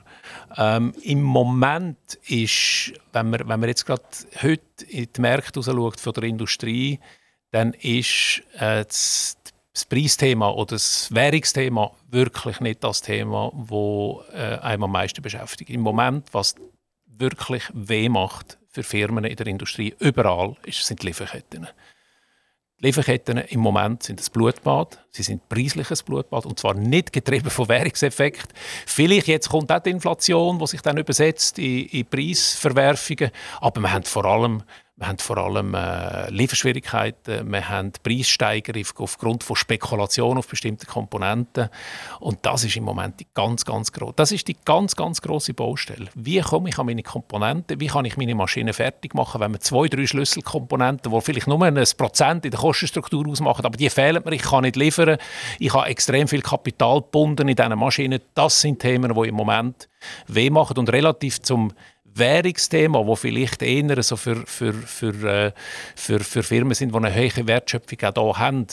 [0.56, 4.04] Ähm, Im Moment ist, wenn man, wenn man jetzt gerade
[4.40, 7.00] heute in die Märkte von der Industrie,
[7.50, 9.36] dann ist äh, das,
[9.72, 15.70] das Preisthema oder das Währungsthema wirklich nicht das Thema, das äh, einem am meisten beschäftigt.
[15.70, 16.56] Im Moment, was
[17.06, 21.68] wirklich weh macht für Firmen in der Industrie, überall, ist, sind die Lieferketten.
[22.80, 25.04] Die Lieferketten im Moment sind ein Blutbad.
[25.10, 28.54] Sie sind preisliches Blutbad und zwar nicht getrieben von Währungseffekt.
[28.86, 33.30] Vielleicht jetzt kommt auch die Inflation, die sich dann übersetzt in, in Preisverwerfungen,
[33.60, 34.62] aber wir haben vor allem
[35.00, 41.70] wir haben vor allem äh, Lieferschwierigkeiten, wir haben Preissteigerungen aufgrund von Spekulation auf bestimmte Komponenten.
[42.20, 44.12] Und das ist im Moment die ganz, ganz große.
[44.16, 46.08] Das ist die ganz, ganz große Baustelle.
[46.14, 47.80] Wie komme ich an meine Komponenten?
[47.80, 51.62] Wie kann ich meine Maschine fertig machen, wenn man zwei, drei Schlüsselkomponenten, die vielleicht nur
[51.62, 55.16] ein Prozent in der Kostenstruktur ausmachen, aber die fehlen mir, ich kann nicht liefern,
[55.58, 58.20] ich habe extrem viel Kapital gebunden in diesen Maschinen.
[58.34, 59.88] Das sind Themen, die im Moment
[60.26, 61.72] weh machen und relativ zum
[62.14, 65.52] Währungsthema, wo vielleicht eher so für, für, für, äh,
[65.94, 68.66] für, für Firmen sind, die eine hohe Wertschöpfung auch hier haben,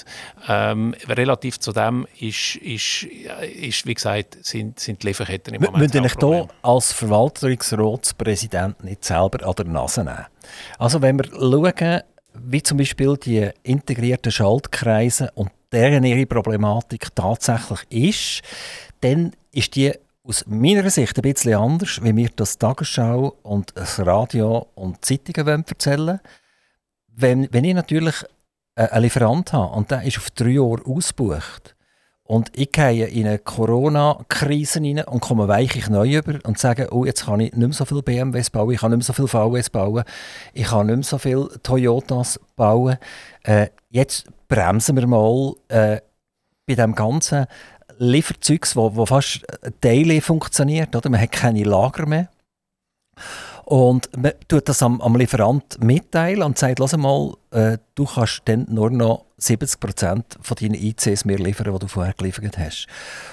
[0.47, 5.93] ähm, relativ zu dem ist, ist, ist, wie gesagt, sind, sind die Lieferketten im Moment
[5.93, 10.26] Müssen Sie hier als Verwaltungsratspräsident nicht selber an der Nase nehmen?
[10.78, 12.02] Also wenn wir schauen,
[12.34, 18.41] wie zum Beispiel die integrierten Schaltkreise und deren ihre Problematik tatsächlich ist,
[19.02, 19.91] dann ist die
[20.27, 25.63] aus meiner Sicht ein bisschen anders, wie mir das Tagesschau und das Radio und Zeitungen
[25.65, 26.19] erzählen wollen.
[27.15, 28.15] Wenn, wenn ich natürlich
[28.75, 31.75] einen Lieferant habe und der ist auf drei Jahre ausgebucht
[32.23, 37.05] und ich gehe in eine Corona-Krise rein und komme weichlich neu über und sage, oh,
[37.05, 39.29] jetzt kann ich nicht mehr so viele BMWs bauen, ich kann nicht mehr so viele
[39.29, 40.03] VWs bauen,
[40.53, 42.97] ich kann nicht mehr so viele Toyotas bauen.
[43.43, 46.01] Äh, jetzt bremsen wir mal äh,
[46.67, 47.47] bei dem ganzen
[47.97, 49.45] Lieferzeugs, wo, wo fast
[49.81, 50.95] daily funktioniert.
[50.95, 51.10] Oder?
[51.10, 52.29] Man hat keine Lager mehr.
[53.65, 58.43] Und man tut das am, am Lieferant mitteilen und sagt, lass mal, äh, du kannst
[58.45, 59.80] dann nur noch 70
[60.41, 62.88] von deinen ICs mehr liefern, die du vorher geliefert hast.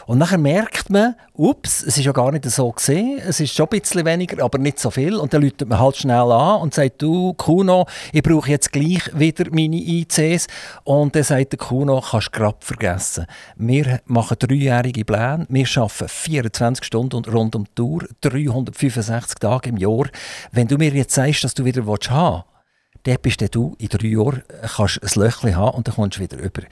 [0.07, 3.67] Und nachher merkt man, ups, es ist ja gar nicht so gesehen, es ist schon
[3.67, 5.15] ein bisschen weniger, aber nicht so viel.
[5.15, 9.11] Und dann läutet man halt schnell an und sagt, du Kuno, ich brauche jetzt gleich
[9.19, 10.47] wieder meine ICs.
[10.85, 13.27] Und dann sagt der Kuno, kannst du gerade vergessen.
[13.57, 19.71] Wir machen dreijährige Pläne, wir arbeiten 24 Stunden und rund um die Tour, 365 Tage
[19.71, 20.09] im Jahr.
[20.53, 22.54] Wenn du mir jetzt sagst, dass du wieder haben willst,
[23.05, 24.43] dann bist du in drei Jahren
[24.77, 26.63] kannst ein Löchchen haben und dann kommst du wieder über.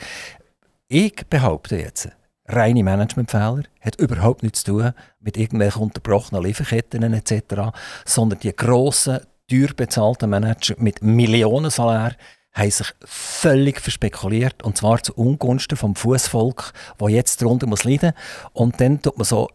[0.88, 2.08] Ich behaupte jetzt,
[2.46, 7.72] reine Managementfehler, hat überhaupt nichts zu tun mit irgendwelchen unterbrochenen Lieferketten etc.,
[8.04, 12.16] sondern die grossen, teuer bezahlten Manager mit Millionensalär
[12.52, 18.12] haben sich völlig verspekuliert und zwar zu Ungunsten vom Fußvolk, wo jetzt darunter muss leiden
[18.52, 19.48] und dann tut man so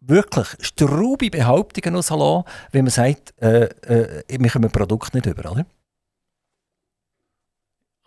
[0.00, 5.66] wirklich straube Behauptungen rauslassen, wenn man sagt, äh, äh, wir ein Produkt nicht über, oder?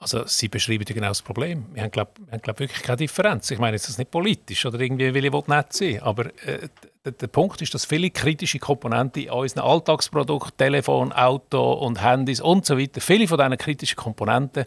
[0.04, 1.66] Also Sie beschreiben ja genau das Problem.
[1.74, 2.12] Wir haben, glaube
[2.42, 3.50] glaub, wirklich keine Differenz.
[3.52, 6.68] Ich meine, es ist nicht politisch oder irgendwie will ich nicht sein, aber äh,
[7.06, 12.66] der, Punkt ist, dass viele kritische Komponenten in unseren Alltagsprodukten, Telefon, Auto und Handys und
[12.66, 14.66] so weiter, viele von diesen kritischen Komponenten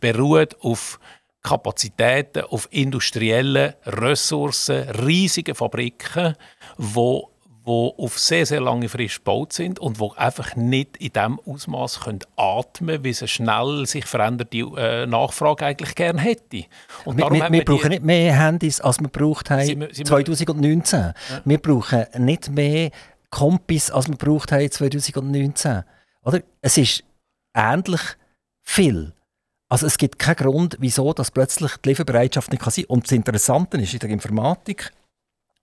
[0.00, 1.00] beruhen auf
[1.42, 6.36] Kapazitäten, auf industriellen Ressourcen, riesige Fabriken,
[6.76, 7.22] die
[7.68, 12.00] die auf sehr, sehr lange Frist gebaut sind und die einfach nicht in dem Ausmaß
[12.36, 16.64] atmen können, wie sie schnell sich veränderte äh, Nachfrage eigentlich gerne hätte.
[17.04, 20.98] Und wir, wir, wir brauchen nicht mehr Handys, als wir gebraucht haben sie, sie 2019.
[20.98, 21.14] Ja.
[21.44, 22.90] Wir brauchen nicht mehr
[23.30, 25.84] Kompis, als wir gebraucht haben 2019.
[26.24, 26.40] Oder?
[26.62, 27.04] Es ist
[27.54, 28.00] ähnlich
[28.62, 29.12] viel.
[29.68, 32.94] Also es gibt keinen Grund, wieso das plötzlich die Lieferbereitschaft nicht sein kann.
[32.94, 34.90] Und das Interessante ist in der Informatik,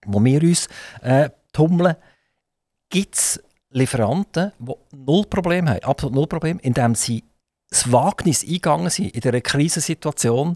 [0.05, 0.67] wo wir uns
[1.01, 1.95] äh, tummeln,
[2.89, 7.23] gibt es Lieferanten, die null Probleme haben, absolut null Probleme, indem sie
[7.69, 10.55] das Wagnis eingegangen sind in dieser Krisensituation,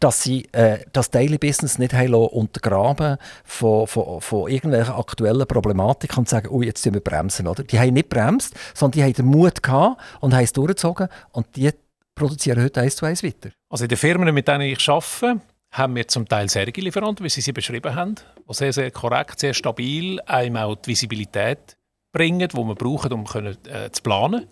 [0.00, 6.28] dass sie äh, das Daily Business nicht untergraben von, von, von irgendwelchen aktuellen Problematiken und
[6.28, 7.46] sagen, oh, jetzt müssen wir bremsen.
[7.46, 7.62] Oder?
[7.64, 11.54] Die haben nicht bremst, sondern die haben den Mut gehabt und haben es durchgezogen und
[11.54, 11.70] die
[12.14, 13.50] produzieren heute eins zu eins weiter.
[13.68, 17.28] Also in den Firmen, mit denen ich arbeite, haben wir zum Teil sehr Lieferanten, wie
[17.28, 18.14] Sie sie beschrieben haben,
[18.46, 21.76] die sehr, sehr korrekt, sehr stabil einem auch die Visibilität
[22.12, 24.46] bringen, die wir brauchen, um können, äh, zu planen.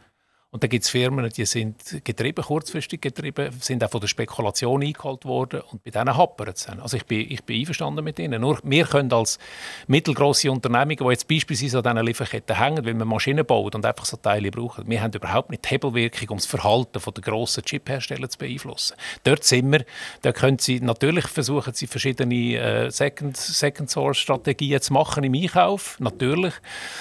[0.57, 4.83] Und dann gibt es Firmen, die sind getrieben, kurzfristig getrieben, sind auch von der Spekulation
[4.83, 8.41] eingeholt worden und bei denen hapert es Also ich bin, ich bin einverstanden mit ihnen.
[8.41, 9.39] Nur wir können als
[9.87, 14.07] mittelgroße Unternehmungen, die jetzt beispielsweise an diesen Lieferketten hängen, weil man Maschinen baut und einfach
[14.07, 18.31] so Teile brauchen, wir haben überhaupt nicht die Hebelwirkung, um das Verhalten der grossen Chiphersteller
[18.31, 18.97] zu beeinflussen.
[19.25, 19.85] Dort sind wir,
[20.23, 26.55] da können sie natürlich versuchen, sie verschiedene äh, Second, zu machen im Einkauf, natürlich,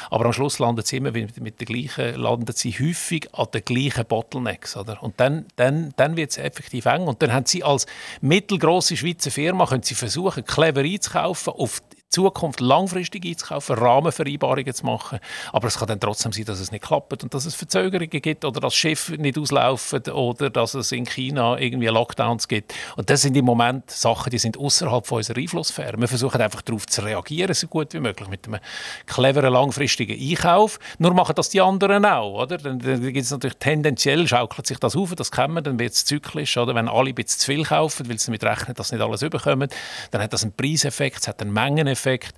[0.10, 3.64] aber am Schluss landen sie immer mit, mit der gleichen, landen sie häufig an den
[3.64, 4.78] gleichen Bottlenecks.
[4.78, 5.02] Oder?
[5.02, 7.04] Und dann, dann, dann wird es effektiv eng.
[7.08, 7.86] Und dann haben sie als
[8.22, 11.82] mittelgroße Schweizer Firma können sie versuchen, clever einzukaufen, auf
[12.16, 15.20] Zukunft langfristig einzukaufen, Rahmenvereinbarungen zu machen.
[15.52, 18.46] Aber es kann dann trotzdem sein, dass es nicht klappt und dass es Verzögerungen gibt
[18.46, 22.74] oder dass Schiffe nicht auslaufen oder dass es in China irgendwie Lockdowns gibt.
[22.96, 25.98] Und das sind im Moment Sachen, die sind außerhalb von unserer Einflusssphäre.
[25.98, 28.60] Wir versuchen einfach darauf zu reagieren, so gut wie möglich, mit einem
[29.06, 30.80] cleveren langfristigen Einkauf.
[31.00, 32.58] Nur machen das die anderen auch, oder?
[32.58, 35.94] Dann, dann gibt es natürlich tendenziell, schaukelt sich das auf, das kennen wir, dann wird
[35.94, 36.76] es zyklisch, oder?
[36.76, 39.22] Wenn alle ein bisschen zu viel kaufen, weil sie damit rechnen, dass sie nicht alles
[39.22, 39.70] überkommen,
[40.12, 42.36] dann hat das einen Preiseffekt, es hat einen Mengeneffekt, Effekt.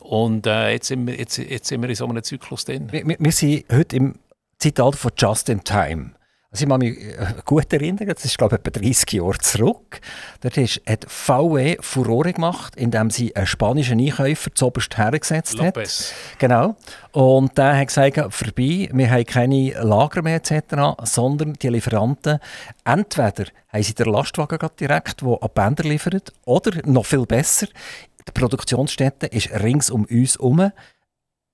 [0.00, 2.88] Und äh, jetzt, sind wir, jetzt, jetzt sind wir in so einem Zyklus drin.
[2.90, 4.14] Wir, wir sind heute im
[4.58, 6.12] Zeitalter von Just in Time.
[6.50, 10.00] Also ich kann mich äh, gut erinnern, das ist glaube ich etwa 30 Jahre zurück.
[10.40, 16.14] Dort ist, hat VW Furore gemacht, indem sie einen spanischen Einkäufer zuoberst hergesetzt Lopez.
[16.32, 16.38] hat.
[16.38, 16.74] Genau.
[17.12, 22.38] Und der hat gesagt, vorbei, wir haben keine Lager mehr etc., sondern die Lieferanten,
[22.82, 27.66] entweder haben sie den Lastwagen direkt, der an Bänder liefert, oder noch viel besser,
[28.28, 30.72] die Produktionsstätte ist rings um uns herum.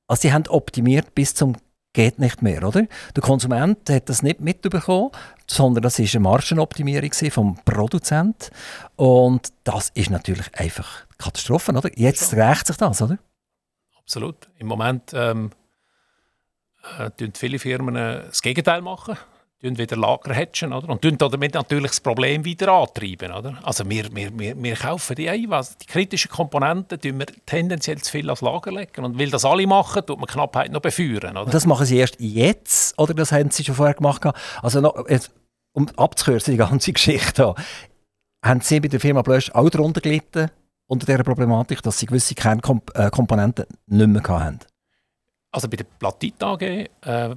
[0.06, 1.56] Also sie haben optimiert bis zum
[1.94, 2.86] geht nicht mehr, oder?
[3.14, 5.12] Der Konsument hat das nicht mitbekommen,
[5.46, 8.50] sondern das ist eine Margenoptimierung vom Produzent
[8.96, 11.90] und das ist natürlich einfach Katastrophe, oder?
[11.96, 12.48] Jetzt ja.
[12.48, 13.18] rächt sich das, oder?
[13.96, 14.48] Absolut.
[14.58, 15.50] Im Moment ähm,
[16.98, 19.16] äh, viele Firmen äh, das Gegenteil machen
[19.60, 20.90] wieder Lager hatchen, oder?
[20.90, 23.32] Und damit natürlich das Problem wieder antreiben.
[23.32, 23.58] Oder?
[23.62, 28.28] Also wir, wir, wir, kaufen die ein, die kritischen Komponenten tun wir tendenziell zu viel
[28.28, 29.04] als Lager legen.
[29.04, 31.36] Und weil das alle machen, tut man Knappheit noch befeuern.
[31.36, 31.50] Oder?
[31.50, 34.26] Das machen sie erst jetzt, oder das haben sie schon vorher gemacht?
[34.60, 35.32] Also noch, jetzt,
[35.72, 37.54] um abzukürzen, die ganze Geschichte
[38.44, 40.50] haben Sie bei der Firma Blösch auch darunter gelitten,
[40.86, 44.58] unter dieser Problematik, dass sie gewisse Kernkomponenten nicht mehr hatten?
[45.54, 46.88] Also bei der Platit AG, äh,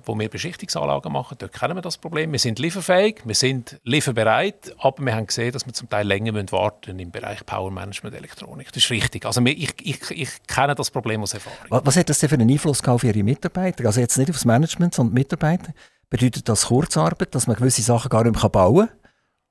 [0.03, 2.32] wo wir Beschichtungsanlagen machen, dort kennen wir das Problem.
[2.32, 6.34] Wir sind lieferfähig, wir sind lieferbereit, aber wir haben gesehen, dass wir zum Teil länger
[6.51, 8.72] warten müssen im Bereich Power Management Elektronik.
[8.72, 9.24] Das ist richtig.
[9.24, 11.68] Also wir, ich, ich, ich kenne das Problem aus Erfahrung.
[11.70, 13.86] Was, was hat das denn für einen Einfluss auf Ihre Mitarbeiter?
[13.86, 15.72] Also jetzt nicht aufs Management, sondern Mitarbeiter.
[16.09, 18.97] Bedeutet das Kurzarbeit, dass man gewisse Sachen gar nicht mehr bauen kann?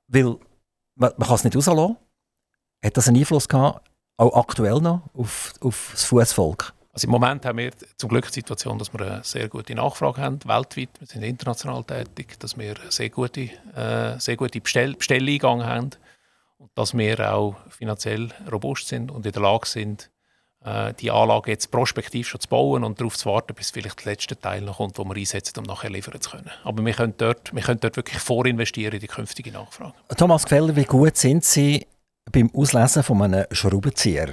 [0.09, 0.35] Weil
[0.95, 1.95] man, man kann es nicht rauslassen.
[2.83, 6.73] Hat das einen Einfluss gehabt, auch aktuell noch, auf, auf das Fußvolk?
[6.97, 10.19] Also im Moment haben wir zum Glück die Situation, dass wir eine sehr gute Nachfrage
[10.19, 10.89] haben, weltweit.
[10.97, 15.91] Wir sind international tätig, dass wir sehr gute, äh, sehr gute Bestell Bestelleingang haben
[16.57, 20.09] und dass wir auch finanziell robust sind und in der Lage sind,
[20.65, 24.13] äh, die Anlage jetzt prospektiv schon zu bauen und darauf zu warten, bis vielleicht der
[24.13, 26.49] letzte Teil noch kommt, den wir einsetzen, um nachher liefern zu können.
[26.63, 29.93] Aber wir können dort, wir können dort wirklich vorinvestieren in die künftige Nachfrage.
[30.17, 31.85] Thomas Gefeller, wie gut sind Sie
[32.31, 34.29] beim Auslesen von einem Schraubenzieher?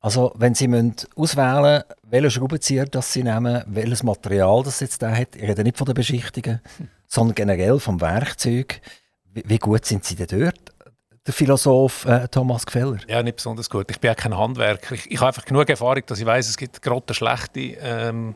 [0.00, 5.02] Also, wenn Sie müssen auswählen müssen, welchen Schraubenzieher das Sie nehmen, welches Material das jetzt
[5.02, 6.60] da hat, ich rede nicht von den Beschichtungen,
[7.06, 8.80] sondern generell vom Werkzeug,
[9.32, 10.72] wie, wie gut sind Sie denn dort?
[11.26, 12.98] Der Philosoph äh, Thomas Gefeller.
[13.06, 13.90] Ja, nicht besonders gut.
[13.90, 14.94] Ich bin ja kein Handwerker.
[14.94, 18.34] Ich, ich habe einfach genug Erfahrung, dass ich weiß, es gibt gerade schlechte ähm,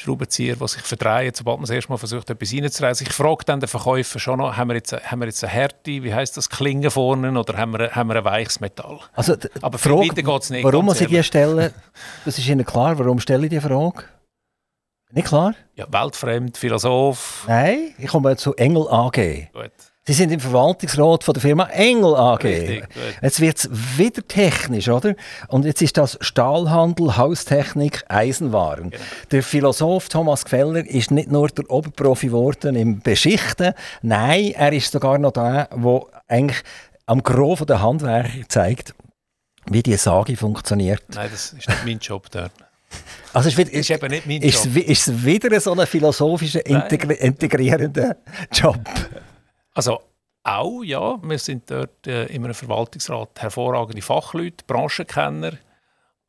[0.00, 3.06] Schraubenzieher, die sich verdrehen, sobald man das erste Mal versucht, etwas reinzureißen.
[3.06, 6.02] Ich frage dann den Verkäufer schon noch, haben wir jetzt, haben wir jetzt eine Härte,
[6.02, 9.00] wie heisst das, Klingen vorne oder haben wir, haben wir ein weiches Metall?
[9.14, 10.64] Also Aber Frage, geht's nicht.
[10.64, 11.72] Warum muss ich die stellen?
[12.24, 14.04] Das ist Ihnen klar, warum stelle ich die Frage?
[15.12, 15.54] Nicht klar?
[15.74, 17.44] Ja, weltfremd, Philosoph.
[17.46, 19.50] Nein, ich komme zu Engel AG.
[19.52, 19.72] Gut.
[20.06, 22.42] Sie sind im Verwaltungsrat von der Firma Engel AG.
[22.42, 22.84] Richtig,
[23.20, 25.14] jetzt wird es wieder technisch, oder?
[25.48, 28.90] Und jetzt ist das Stahlhandel, Haustechnik, Eisenwaren.
[28.90, 29.02] Genau.
[29.30, 34.90] Der Philosoph Thomas Gefeller ist nicht nur der Oberprofi geworden im Beschichten, nein, er ist
[34.90, 36.62] sogar noch der, der eigentlich
[37.04, 38.94] am Gros der Handwerker zeigt,
[39.66, 41.02] wie die Sage funktioniert.
[41.14, 42.52] Nein, das ist nicht mein Job dort.
[43.32, 44.76] Also ist, wieder, ist, eben nicht mein Job.
[44.76, 48.16] Ist, ist wieder so ein philosophischer, integri integrierender
[48.52, 48.80] Job?
[49.74, 50.00] Also
[50.42, 51.18] auch, ja.
[51.22, 55.52] Wir sind dort äh, in einem Verwaltungsrat hervorragende Fachleute, Branchenkenner.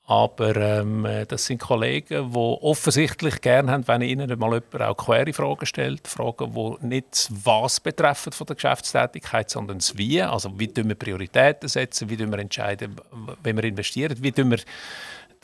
[0.08, 5.66] Aber ähm, das sind Kollegen, die offensichtlich gerne haben, wenn ihnen mal jemand auch Query-Fragen
[5.66, 6.06] stellt.
[6.06, 10.22] Fragen, die nicht das Was betreffen von der Geschäftstätigkeit, sondern das Wie.
[10.22, 12.98] Also wie wir Prioritäten setzen, wie wir entscheiden,
[13.42, 14.60] wenn wir investieren, wie wir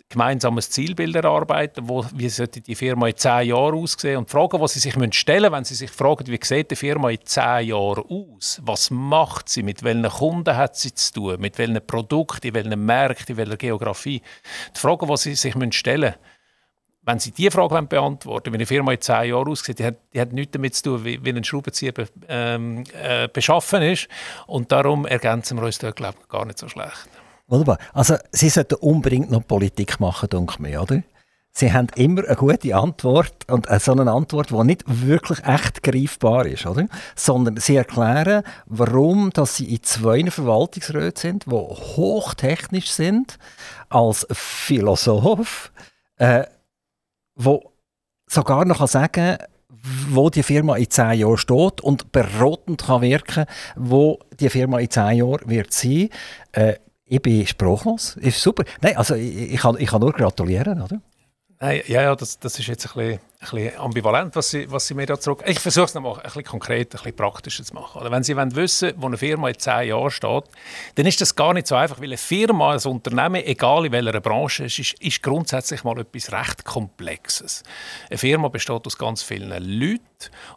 [0.09, 4.17] gemeinsames Zielbild erarbeiten, wo, wie sollte die Firma in zehn Jahren aussehen?
[4.17, 7.09] Und Fragen, die sie sich stellen müssen, wenn sie sich fragen, wie sieht die Firma
[7.09, 11.57] in zehn Jahren aus, was macht sie, mit welchen Kunden hat sie zu tun, mit
[11.57, 14.21] welchen Produkten, in welchen Märkten, in welcher Geografie,
[14.75, 16.37] die Fragen, die sie sich stellen müssen,
[17.07, 20.19] wenn Sie diese Frage beantworten wie eine Firma in zehn Jahren aussieht, die hat, die
[20.19, 24.09] hat nichts damit zu tun, wie, wie ein Schraubenzieher be, ähm, äh, beschaffen ist.
[24.45, 27.07] Und darum ergänzen wir uns dort, glaube ich, gar nicht so schlecht.
[27.47, 27.77] Wunderbar.
[27.93, 31.03] Also, Sie sollten unbedingt noch Politik machen, denke ich oder?
[31.57, 36.45] Sie haben immer eine gute Antwort und so eine Antwort, die nicht wirklich echt greifbar
[36.45, 36.85] ist, oder?
[37.15, 43.39] Sondern sie erklären, warum dass sie in zwei Verwaltungsräten sind, die hochtechnisch sind,
[43.89, 45.71] als Philosoph,
[46.17, 46.43] äh,
[47.33, 47.71] wo
[48.27, 49.37] sogar noch sagen
[50.09, 53.45] wo die Firma in zehn Jahren steht und beratend kann wirken,
[53.75, 56.09] wo die Firma in zehn Jahren wird sein.
[56.51, 56.75] Äh,
[57.07, 58.17] ich bin sprachlos.
[58.17, 58.63] Ist super.
[58.81, 61.01] Nein, also ich, ich, kann, ich kann nur gratulieren, oder?
[61.59, 64.87] Nein, ja, ja, das, das ist jetzt ein bisschen ein bisschen ambivalent, was Sie, was
[64.87, 65.43] Sie mir da zurück...
[65.45, 68.01] Ich versuche es nochmal ein bisschen konkret, ein bisschen praktischer zu machen.
[68.01, 70.43] Oder wenn Sie wollen wissen wo eine Firma in zehn Jahren steht,
[70.95, 74.21] dann ist das gar nicht so einfach, weil eine Firma, ein Unternehmen, egal in welcher
[74.21, 77.61] Branche, ist, ist, ist grundsätzlich mal etwas recht Komplexes.
[78.09, 80.01] Eine Firma besteht aus ganz vielen Leuten,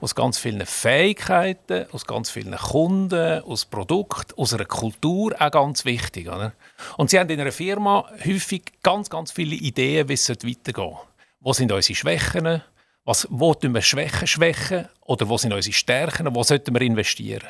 [0.01, 5.85] aus ganz vielen Fähigkeiten, aus ganz vielen Kunden, aus Produkten, aus einer Kultur, auch ganz
[5.85, 6.29] wichtig.
[6.29, 6.53] Oder?
[6.97, 11.11] Und Sie haben in einer Firma häufig ganz, ganz viele Ideen, wie es weitergehen sollte.
[11.43, 12.63] Wo sind unsere Schwächen?
[13.11, 14.89] Was, wo wir Schwächen schwächen?
[15.05, 16.33] Oder wo sind unsere Stärken?
[16.33, 17.49] Wo sollten wir investieren?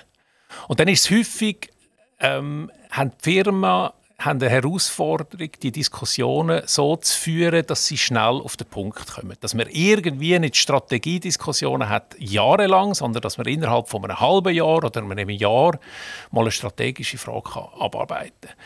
[0.69, 1.69] Und dann ist es häufig,
[2.19, 8.41] ähm, haben die Firmen haben eine Herausforderung, die Diskussionen so zu führen, dass sie schnell
[8.41, 9.37] auf den Punkt kommen.
[9.41, 14.83] Dass man irgendwie nicht Strategiediskussionen hat jahrelang, sondern dass man innerhalb von einem halben Jahr
[14.83, 15.79] oder einem Jahr
[16.31, 18.57] mal eine strategische Frage abarbeiten kann.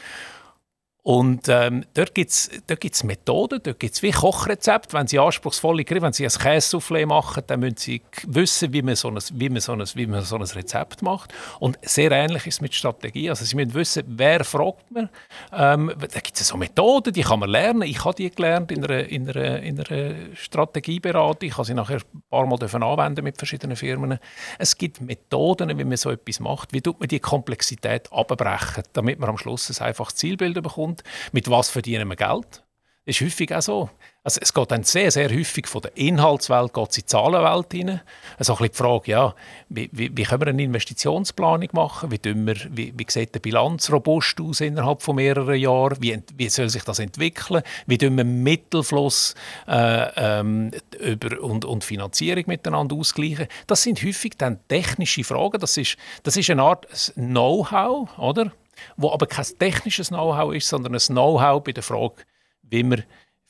[1.04, 4.94] Und ähm, dort gibt es dort gibt's Methoden, dort gibt es wie Kochrezepte.
[4.94, 8.96] Wenn Sie anspruchsvolle Gerichte, wenn Sie ein Käsesoufflé machen, dann müssen Sie wissen, wie man,
[8.96, 11.34] so ein, wie, man so ein, wie man so ein Rezept macht.
[11.60, 13.28] Und sehr ähnlich ist es mit Strategie.
[13.28, 15.10] Also Sie müssen wissen, wer fragt man.
[15.52, 17.82] Ähm, da gibt es so Methoden, die kann man lernen.
[17.82, 21.50] Ich habe die gelernt in einer, in einer, in einer Strategieberatung.
[21.50, 24.18] Ich habe sie nachher ein paar Mal anwenden mit verschiedenen Firmen.
[24.58, 26.72] Es gibt Methoden, wie man so etwas macht.
[26.72, 31.32] Wie tut man die Komplexität abbrechen, damit man am Schluss ein einfaches Zielbild bekommt kommt,
[31.32, 32.64] mit was verdienen wir Geld?
[33.06, 33.90] Das ist häufig auch so.
[34.22, 38.00] Also es geht dann sehr, sehr häufig von der Inhaltswelt geht in die Zahlenwelt hinein.
[38.38, 39.34] Also ein bisschen die Frage, ja,
[39.68, 42.10] wie, wie, wie können wir eine Investitionsplanung machen?
[42.10, 45.98] Wie, wir, wie, wie sieht die Bilanz robust aus innerhalb von mehreren Jahren?
[46.00, 47.62] Wie, wie soll sich das entwickeln?
[47.86, 49.34] Wie tun wir Mittelfluss
[49.68, 53.48] äh, ähm, über, und, und Finanzierung miteinander ausgleichen?
[53.66, 55.60] Das sind häufig dann technische Fragen.
[55.60, 56.86] Das ist, das ist eine Art
[57.16, 58.52] Know-how, oder?
[58.96, 62.16] Wo aber kein technisches Know-how ist, sondern ein Know-how bei der Frage,
[62.62, 63.04] wie man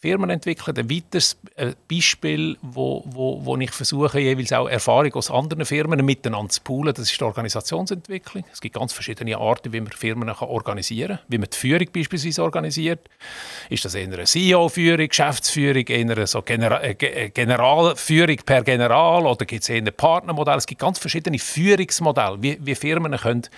[0.05, 0.77] Firmen entwickeln.
[0.77, 6.05] Ein weiteres äh, Beispiel, wo, wo, wo ich versuche, jeweils auch Erfahrung aus anderen Firmen
[6.05, 8.45] miteinander zu poolen, das ist die Organisationsentwicklung.
[8.53, 11.27] Es gibt ganz verschiedene Arten, wie man Firmen organisieren kann.
[11.29, 13.01] Wie man die Führung beispielsweise organisiert.
[13.71, 19.47] Ist das eher eine CEO-Führung, Geschäftsführung, eher so Genera äh, äh, Generalführung per General oder
[19.47, 20.59] gibt es eher ein Partnermodell?
[20.59, 23.49] Es gibt ganz verschiedene Führungsmodelle, wie, wie Firmen können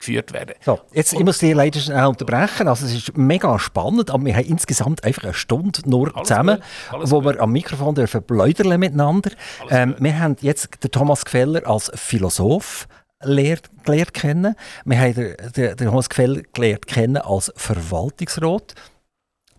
[0.00, 0.54] geführt werden.
[0.64, 2.66] So, jetzt, ich muss dich leider schnell unterbrechen.
[2.66, 7.20] Also, es ist mega spannend, aber wir haben insgesamt einfach eine Stunde nur zusammen, wo
[7.20, 7.36] gut.
[7.36, 9.30] wir am Mikrofon dürfen bläudern miteinander.
[9.68, 12.88] Ähm, wir haben jetzt den Thomas Gefeller als Philosoph
[13.20, 14.56] gelernt, gelernt kennen.
[14.84, 18.74] Wir haben den, den, den Thomas Gefeller gelernt kennen als Verwaltungsrat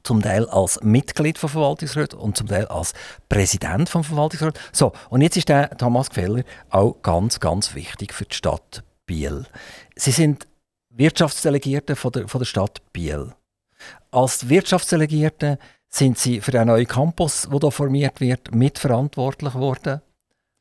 [0.03, 2.93] zum Teil als Mitglied vom Verwaltungsrat und zum Teil als
[3.29, 4.59] Präsident vom Verwaltungsrat.
[4.71, 9.45] So, und jetzt ist der Thomas Gefeller auch ganz, ganz wichtig für die Stadt Biel.
[9.95, 10.47] Sie sind
[10.89, 13.33] Wirtschaftsdelegierte von der, von der Stadt Biel.
[14.11, 20.01] Als Wirtschaftsdelegierte sind Sie für den neuen Campus, der hier formiert wird, mitverantwortlich geworden?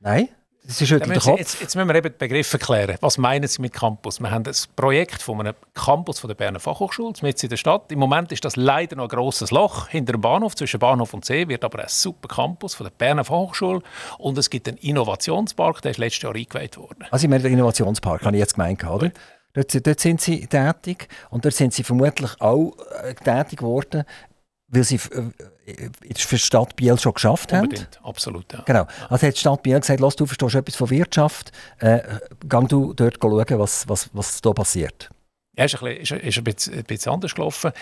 [0.01, 0.28] Nein?
[0.66, 1.38] Sie schüttelt den Kopf.
[1.38, 2.96] Jetzt, jetzt, müssen wir eben die Begriffe klären.
[3.00, 4.20] Was meinen Sie mit Campus?
[4.20, 7.90] Wir haben ein Projekt von einem Campus von der Berner Fachhochschule mitten in der Stadt.
[7.90, 11.24] Im Moment ist das leider noch ein grosses Loch hinter dem Bahnhof, zwischen Bahnhof und
[11.24, 13.82] See, wird aber ein super Campus von der Berner Fachhochschule.
[14.18, 17.06] Und es gibt einen Innovationspark, der ist letztes Jahr eingeweiht worden.
[17.11, 19.11] Also ich meine den Innovationspark, habe ich jetzt gemeint, oder?
[19.52, 24.04] Dort, dort, sind Sie tätig und dort sind Sie vermutlich auch äh, tätig geworden,
[24.70, 28.06] weil Sie äh, für die Stadt Biel schon geschafft Unbedingt, haben.
[28.06, 28.52] absolut.
[28.52, 28.62] Ja.
[28.62, 28.86] Genau.
[29.08, 32.00] Also hat die Stadt Biel gesagt, Lass, du verstehst etwas von Wirtschaft, äh,
[32.48, 35.10] geh du dort schauen, was, was, was da passiert.
[35.56, 37.72] Ja, ist ein bisschen, ist, ist ein bisschen anders gelaufen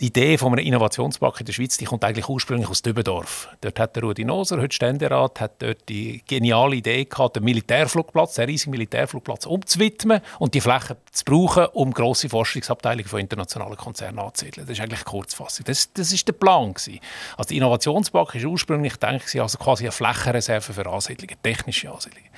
[0.00, 3.48] die Idee von einem Innovationspark in der Schweiz die kommt eigentlich ursprünglich aus Dübendorf.
[3.60, 8.34] Dort hat der Rudi Noser, heute Ständerat, hat dort die geniale Idee gehabt, den Militärflugplatz,
[8.34, 14.18] den riesigen Militärflugplatz umzuwidmen und die Fläche zu brauchen, um grosse Forschungsabteilungen von internationalen Konzernen
[14.18, 14.66] anzusiedeln.
[14.66, 15.64] Das ist eigentlich Kurzfassung.
[15.64, 16.98] Das, das ist der Plan gewesen.
[17.36, 22.30] Also der Innovationspark ist ursprünglich gedacht, also quasi eine Flächenreserve für Ansiedlungen, technische Ansiedlungen.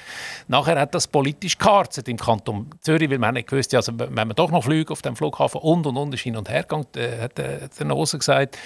[0.49, 4.35] Nachher hat das politisch gekartet im Kanton Zürich, weil man nicht gewusst, also wenn man
[4.37, 7.23] doch noch fliegen auf dem Flughafen und und und ist hin und her gegangen, äh,
[7.23, 8.59] hat äh, der Nose gesagt,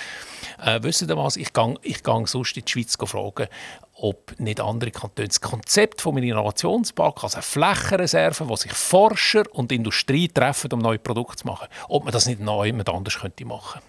[0.65, 3.49] äh, wisst ihr was, ich gehe ich gang sonst in die Schweiz fragen,
[3.95, 9.73] ob nicht andere Kantone das Konzept vom Innovationspark, also eine Flächenreserve, wo sich Forscher und
[9.73, 13.45] Industrie treffen, um neue Produkte zu machen, ob man das nicht neu jemand anders könnte
[13.45, 13.81] machen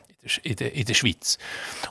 [0.43, 1.39] in der, in der Schweiz.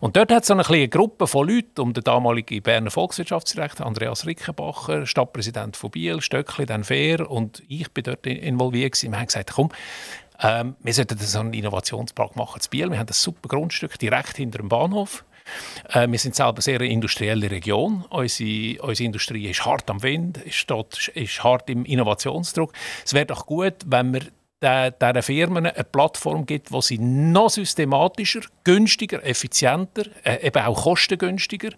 [0.00, 4.24] Und dort hat so eine kleine Gruppe von Leuten um den damaligen Berner Volkswirtschaftsdirektor Andreas
[4.24, 9.02] Rickenbacher, Stadtpräsident von Biel, Stöckli, dann Fair und ich bin dort involviert.
[9.02, 9.70] Wir haben gesagt, komm,
[10.42, 12.90] ähm, wir sollten so einen Innovationspark machen zu Biel.
[12.90, 15.24] Wir haben ein super Grundstück direkt hinter dem Bahnhof.
[15.88, 18.04] Äh, wir sind selber sehr industrielle Region.
[18.10, 22.72] Unsere, unsere Industrie ist hart am Wind, ist, dort, ist hart im Innovationsdruck.
[23.04, 24.22] Es wäre doch gut, wenn wir
[24.62, 31.70] diesen Firmen eine Plattform gibt, wo sie noch systematischer, günstiger, effizienter, äh, eben auch kostengünstiger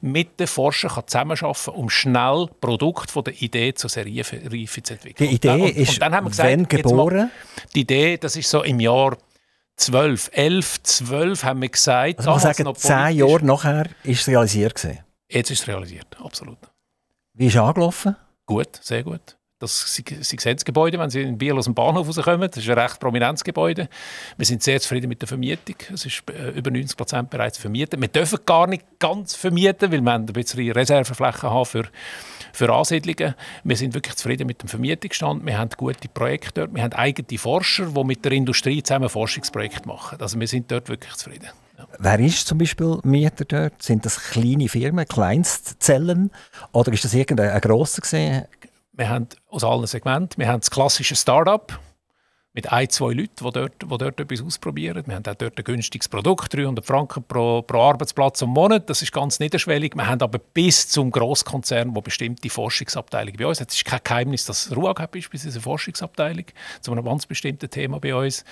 [0.00, 5.28] mit den Forschern zusammenarbeiten kann, um schnell Produkt von der Idee zur Serienreife zu entwickeln.
[5.28, 7.16] Die Idee und, ist und dann haben wir gesagt, wenn geboren?
[7.16, 7.30] Mal,
[7.74, 9.18] die Idee, das ist so im Jahr
[9.76, 12.18] 12, 11, 12 haben wir gesagt.
[12.18, 15.00] Also man sagen, zehn Jahre nachher ist es realisiert gewesen.
[15.28, 16.58] Jetzt ist es realisiert, absolut.
[17.34, 18.16] Wie ist es angelaufen?
[18.46, 19.36] Gut, sehr gut.
[19.60, 22.48] Das, Sie, Sie sehen das Gebäude, wenn Sie in Biel aus dem Bahnhof rauskommen.
[22.50, 23.90] Das ist ein recht prominentes Gebäude.
[24.38, 25.76] Wir sind sehr zufrieden mit der Vermietung.
[25.92, 28.00] Es ist äh, über 90 Prozent bereits vermietet.
[28.00, 31.84] Wir dürfen gar nicht ganz vermieten, weil wir ein bisschen Reserveflächen haben für,
[32.54, 33.34] für Ansiedlungen.
[33.62, 35.44] Wir sind wirklich zufrieden mit dem Vermietungsstand.
[35.44, 36.74] Wir haben gute Projekte dort.
[36.74, 40.22] Wir haben eigene Forscher, die mit der Industrie zusammen Forschungsprojekte machen.
[40.22, 41.50] Also wir sind dort wirklich zufrieden.
[41.98, 43.82] Wer ist zum Beispiel Mieter dort?
[43.82, 46.30] Sind das kleine Firmen, Kleinstzellen?
[46.72, 48.02] Oder ist das irgendein grosser?
[49.00, 50.36] Wir haben aus allen Segmenten.
[50.36, 51.80] Wir haben das klassische Start-up
[52.52, 55.04] mit ein, zwei Leuten, die dort, die dort etwas ausprobieren.
[55.06, 58.90] Wir haben auch dort ein günstiges Produkt, 300 Franken pro, pro Arbeitsplatz im Monat.
[58.90, 59.94] Das ist ganz niederschwellig.
[59.94, 63.70] Wir haben aber bis zum Grosskonzern, wo bestimmte Forschungsabteilungen bei uns hat.
[63.70, 66.44] Es ist kein Geheimnis, dass RUAG hat beispielsweise eine Forschungsabteilung
[66.82, 68.44] zu einem ganz bestimmten Thema bei uns.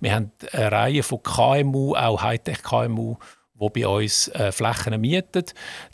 [0.00, 3.18] Wir haben eine Reihe von KMU, auch Hightech-KMU,
[3.60, 5.44] die bei uns äh, Flächen mieten.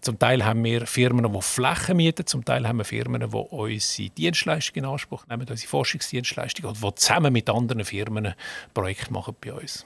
[0.00, 4.10] Zum Teil haben wir Firmen, die Flächen mieten, zum Teil haben wir Firmen, die unsere
[4.10, 8.34] Dienstleistungen in Anspruch nehmen, unsere Forschungsdienstleistungen, oder die zusammen mit anderen Firmen
[8.72, 9.84] Projekte machen bei uns.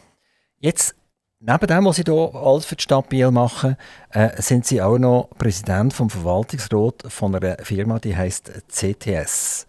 [0.59, 0.95] Jetzt,
[1.41, 3.77] neben dem, was Sie hier alles für die Stadt Biel machen,
[4.11, 9.67] äh, sind Sie auch noch Präsident vom Verwaltungsrat von einer Firma, die heißt CTS.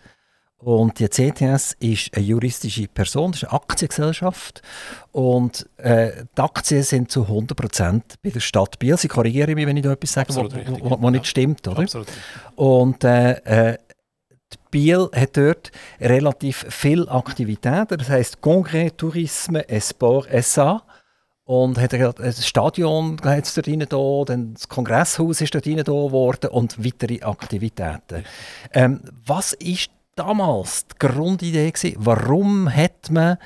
[0.62, 4.62] Und die CTS ist eine juristische Person, das ist eine Aktiengesellschaft.
[5.12, 8.96] Und äh, die Aktien sind zu 100% bei der Stadt Biel.
[8.96, 11.68] Sie korrigieren mich, wenn ich da etwas sage, was nicht stimmt.
[11.68, 11.80] Oder?
[11.80, 12.08] Absolut.
[12.56, 13.78] Und äh, äh,
[14.70, 17.98] Biel hat dort relativ viel Aktivitäten.
[17.98, 20.84] Das heisst Congrès Tourisme et Sport SA.
[21.44, 25.92] Und hat ein Stadion hat's dort rein, da, dann das Kongresshaus ist dort rein da
[25.92, 28.24] worden und weitere Aktivitäten.
[28.74, 31.96] Ähm, was ist damals die Grundidee gewesen?
[32.00, 33.38] Warum hat man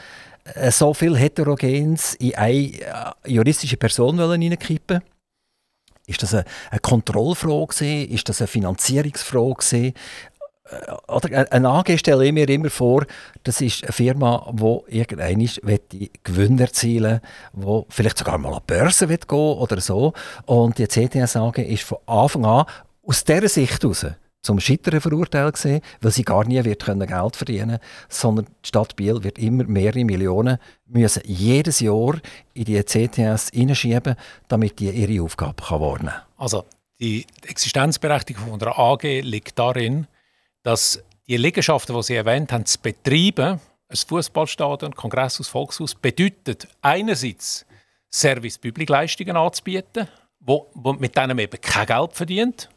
[0.43, 5.01] äh, so viel Heterogens in eine äh, juristische Person hineinkippen
[6.07, 6.45] Ist das eine,
[6.81, 7.67] Kontrollfrage?
[7.67, 8.09] Gewesen?
[8.11, 9.75] Ist das eine Finanzierungsfrage?
[9.75, 9.93] Äh,
[11.07, 13.05] oder eine AG stelle ich mir immer vor,
[13.43, 15.49] das ist eine Firma, die irgendwann
[16.23, 17.21] Gewinn erzielen
[17.53, 20.13] will, die vielleicht sogar mal an die Börse gehen oder so.
[20.45, 22.65] Und die CTS AG ist von Anfang an
[23.03, 24.05] aus dieser Sicht heraus
[24.45, 27.79] zum Scheitern verurteilt gesehen, weil sie gar nie wird können Geld verdienen
[28.09, 32.15] sondern die Stadt Biel wird immer mehrere Millionen müssen jedes Jahr
[32.53, 34.15] in die CTS hineinschieben,
[34.47, 36.21] damit die ihre Aufgabe kann wahrnehmen kann.
[36.37, 36.65] Also
[36.99, 40.07] die Existenzberechtigung der AG liegt darin,
[40.63, 47.65] dass die Liegenschaften, die Sie erwähnt haben, zu betreiben, ein Fußballstadion, Kongresshaus, Volkshaus, bedeutet einerseits
[48.11, 50.07] Service-Public-Leistungen anzubieten,
[50.39, 52.69] wo, wo mit denen eben kein Geld verdient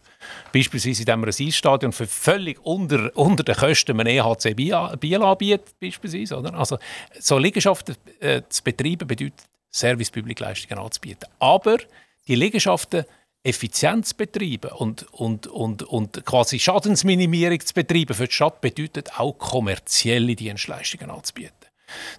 [0.53, 5.74] Beispielsweise, indem man ein Eisstadion für völlig unter, unter den Kosten einem EHC Biel anbietet.
[5.81, 6.55] Beispielsweise, oder?
[6.55, 6.79] Also,
[7.18, 11.29] so Liegenschaften äh, zu betreiben bedeutet, Service-Public-Leistungen anzubieten.
[11.39, 11.79] Aber
[12.26, 13.05] die Liegenschaften
[13.43, 19.18] effizient zu betreiben und, und, und, und quasi Schadensminimierung zu betreiben für die Stadt bedeutet
[19.18, 21.57] auch kommerzielle Dienstleistungen anzubieten.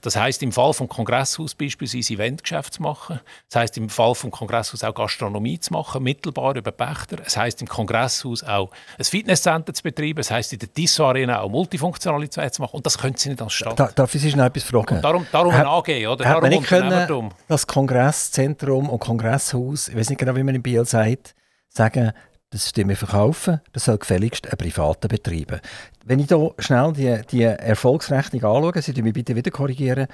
[0.02, 3.20] Das heißt im Fall vom Kongresshaus beispielsweise Eventgeschäft zu machen.
[3.50, 7.18] Das heißt im Fall vom Kongresshaus auch Gastronomie zu machen, mittelbar über Pächter.
[7.26, 10.20] Es heißt im Kongresshaus auch ein Fitnesscenter zu betreiben.
[10.20, 12.76] Es heißt in der Tissot Arena auch Multifunktionalität zu machen.
[12.76, 13.80] Und das können Sie nicht als Stadt.
[13.80, 14.98] Da, darf ich Sie noch etwas fragen?
[14.98, 16.26] Und darum darum hat, ein AG, oder?
[16.28, 20.62] Hat man nicht können, das Kongresszentrum und Kongresshaus, ich weiß nicht genau, wie man in
[20.62, 21.36] Biel sagt,
[21.70, 22.12] sagen,
[22.52, 25.60] das Stimme verkaufen, das soll gefälligst ein privater betreiben.
[26.04, 30.08] Wenn ich hier schnell die, die Erfolgsrechnung anschaue, Sie mich bitte wieder korrigieren,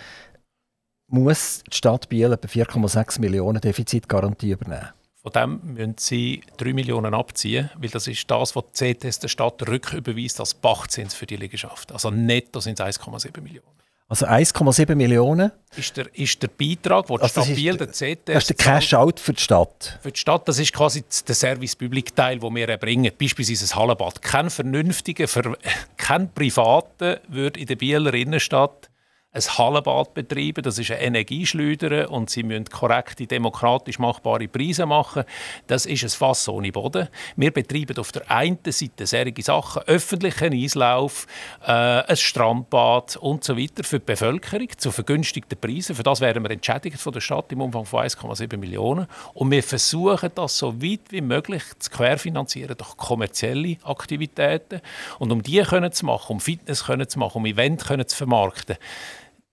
[1.08, 4.90] muss die Stadt Biel etwa 4,6 Millionen Defizitgarantie übernehmen.
[5.22, 9.28] Von dem müssen sie 3 Millionen abziehen, weil das ist das, was die CTS der
[9.28, 11.92] Stadt rücküberweist als Pachtzins für die Liegenschaft.
[11.92, 13.68] Also netto sind es 1,7 Millionen.
[14.08, 15.52] Also 1,7 Millionen.
[15.76, 18.30] Ist der, ist der Beitrag, den also die Stadt der CT...
[18.30, 20.00] Das ist der Cash-out für die Stadt?
[20.04, 23.12] Für die Stadt, das ist quasi der Service-Public-Teil, den wir erbringen.
[23.20, 24.22] Beispielsweise ein Hallenbad.
[24.22, 25.26] Kein vernünftiger,
[25.98, 28.90] kein Privater würde in der Bieler Innenstadt
[29.36, 30.64] ein Hallenbad betreiben.
[30.64, 35.24] Das ist eine Energieschleuder und sie müssen korrekte, demokratisch machbare Preise machen.
[35.68, 37.10] Das ist ein Fass ohne Boden.
[37.36, 41.28] Wir betreiben auf der einen Seite solche Sachen, öffentlichen Eislauf,
[41.66, 45.96] äh, ein Strandbad und so weiter für die Bevölkerung zu vergünstigten Preisen.
[45.96, 49.08] Für das werden wir entschädigt von der Stadt im Umfang von 1,7 Millionen.
[49.34, 54.82] Und wir versuchen das so weit wie möglich zu querfinanzieren durch kommerzielle Aktivitäten.
[55.20, 58.16] Und um die können zu machen, um Fitness können zu machen, um Event können zu
[58.16, 58.78] vermarkten,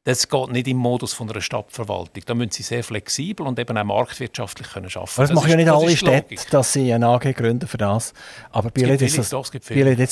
[0.05, 2.23] das geht nicht im Modus von einer Stadtverwaltung.
[2.27, 5.11] Da müssen sie sehr flexibel und eben auch marktwirtschaftlich können arbeiten.
[5.15, 6.51] Aber das, das machen ja nicht alle Städte, Logik.
[6.51, 8.13] dass sie eine AG gründen für das.
[8.51, 9.19] Aber Biel hat jetzt,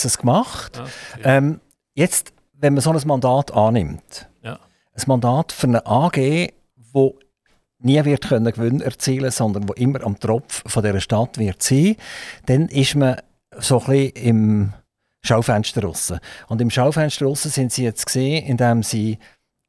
[0.05, 0.81] das, gemacht.
[1.25, 1.61] Ja, ähm,
[1.95, 4.61] jetzt, wenn man so ein Mandat annimmt, ja.
[4.95, 6.53] ein Mandat für eine AG,
[6.93, 7.19] wo
[7.83, 11.97] nie wird können Gewinn erzielen sondern wo immer am Tropf von dieser Stadt wird sein,
[12.47, 13.17] dann ist man
[13.59, 14.73] so ein bisschen im
[15.23, 16.13] Schaufenster raus.
[16.49, 19.19] Und im Schaufenster raus sind sie jetzt gesehen, indem sie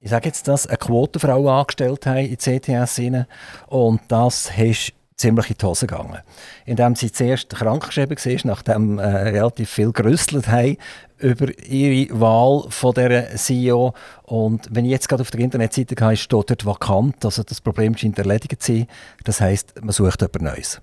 [0.02, 3.28] ich sage jetzt das, eine Quotenfrau angestellt haben in CTS rein.
[3.68, 6.18] und das ist ziemlich in die Hose gegangen.
[6.66, 10.78] Indem sie zuerst krankgeschrieben war, nachdem äh, relativ viel gerüstelt haben
[11.20, 13.94] über ihre Wahl von der CEO.
[14.24, 17.96] Und wenn ich jetzt gerade auf der Internetseite gehe, steht dort vakant, also das Problem
[17.96, 18.88] scheint erledigt zu sein.
[19.24, 20.82] Das heisst, man sucht jemand Neues.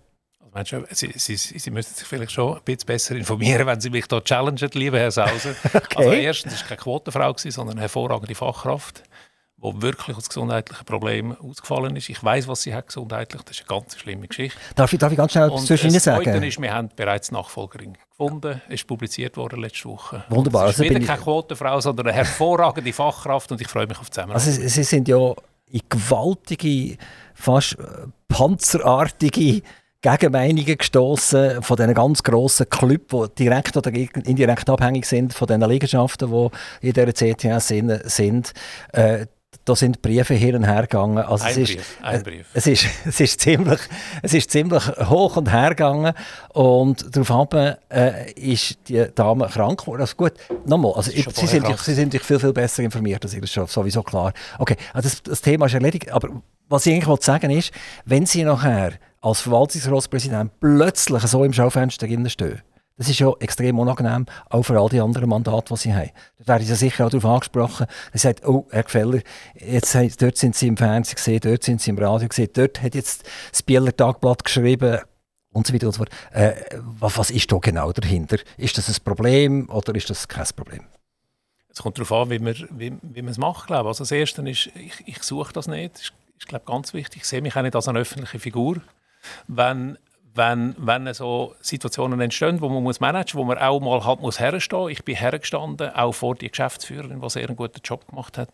[0.59, 4.07] Also Sie, Sie, Sie, müssen sich vielleicht schon ein bisschen besser informieren, wenn Sie mich
[4.11, 5.55] hier challengen, lieber Herr Sauser.
[5.75, 5.97] okay.
[5.97, 9.03] Also erstens war es keine Quotenfrau, sondern eine hervorragende Fachkraft
[9.61, 12.09] wo wirklich aus gesundheitlichen Problemen ausgefallen ist.
[12.09, 13.43] Ich weiß, was sie hat gesundheitlich.
[13.43, 14.59] Das ist eine ganz schlimme Geschichte.
[14.77, 16.25] Darf ich, darf ich ganz schnell etwas zwischen Ihnen sagen?
[16.25, 18.63] Das ist, wir haben bereits Nachfolgerin gefunden.
[18.69, 20.25] Es ist publiziert worden letzte Woche.
[20.29, 20.69] Wunderbar.
[20.69, 24.07] Es ist also wieder keine Quotenfrau, sondern eine hervorragende Fachkraft und ich freue mich auf
[24.07, 24.47] die Zusammenarbeit.
[24.47, 25.35] Also Sie sind ja
[25.71, 26.97] in gewaltige,
[27.35, 28.07] fast äh,
[30.01, 35.47] panzerartige Gegenmeinungen gestoßen von diesen ganz grossen Clubs, die direkt oder indirekt abhängig sind von
[35.47, 37.69] den Liegenschaften, die in dieser CTS
[38.15, 38.53] sind.
[38.93, 39.27] Äh,
[39.65, 41.19] da sind Briefe hin und her gegangen.
[41.19, 42.47] Also ein es, Brief, ist, ein Brief.
[42.55, 43.81] es, ist, es, ist ziemlich,
[44.23, 46.13] es ist ziemlich hoch und her gegangen
[46.53, 50.03] und daraufhin äh, ist die Dame krank geworden.
[50.03, 50.33] Also gut,
[50.67, 54.03] nochmal, also ich, sie, sind, sie sind viel, viel besser informiert, das ist schon sowieso
[54.03, 54.33] klar.
[54.59, 56.29] Okay, also das, das Thema ist erledigt, aber
[56.69, 57.73] was ich eigentlich sagen ist,
[58.05, 62.63] wenn Sie nachher als Verwaltungsratspräsident plötzlich so im Schaufenster stehen,
[62.99, 66.11] das ist ja extrem unangenehm, auch für all die anderen Mandate, die sie haben.
[66.39, 67.87] Da werden sie sicher auch darauf angesprochen.
[68.13, 69.21] Er sagt, oh, Herr Gefeller,
[69.55, 72.97] jetzt, dort sind Sie im Fernsehen gesehen, dort sind Sie im Radio gesehen, dort hat
[72.97, 74.99] jetzt das Bieler Tagblatt geschrieben
[75.53, 76.11] und so weiter und so fort.
[76.33, 78.39] Äh, was ist da genau dahinter?
[78.57, 80.85] Ist das ein Problem oder ist das kein Problem?
[81.69, 83.89] Es kommt darauf an, wie man, wie, wie man es macht, glaube ich.
[83.89, 85.95] Also das Erste ist, ich, ich suche das nicht.
[85.95, 87.23] Das ist, ist glaube ganz wichtig.
[87.23, 88.81] Ich sehe mich auch nicht als eine öffentliche Figur.
[89.47, 89.99] Wenn
[90.35, 94.21] wenn, wenn so Situationen entstehen, wo man muss managen muss, wo man auch mal halt
[94.21, 94.89] muss herstehen.
[94.89, 98.49] Ich bin hergestanden, auch vor die Geschäftsführerin, die sehr einen guten Job gemacht hat.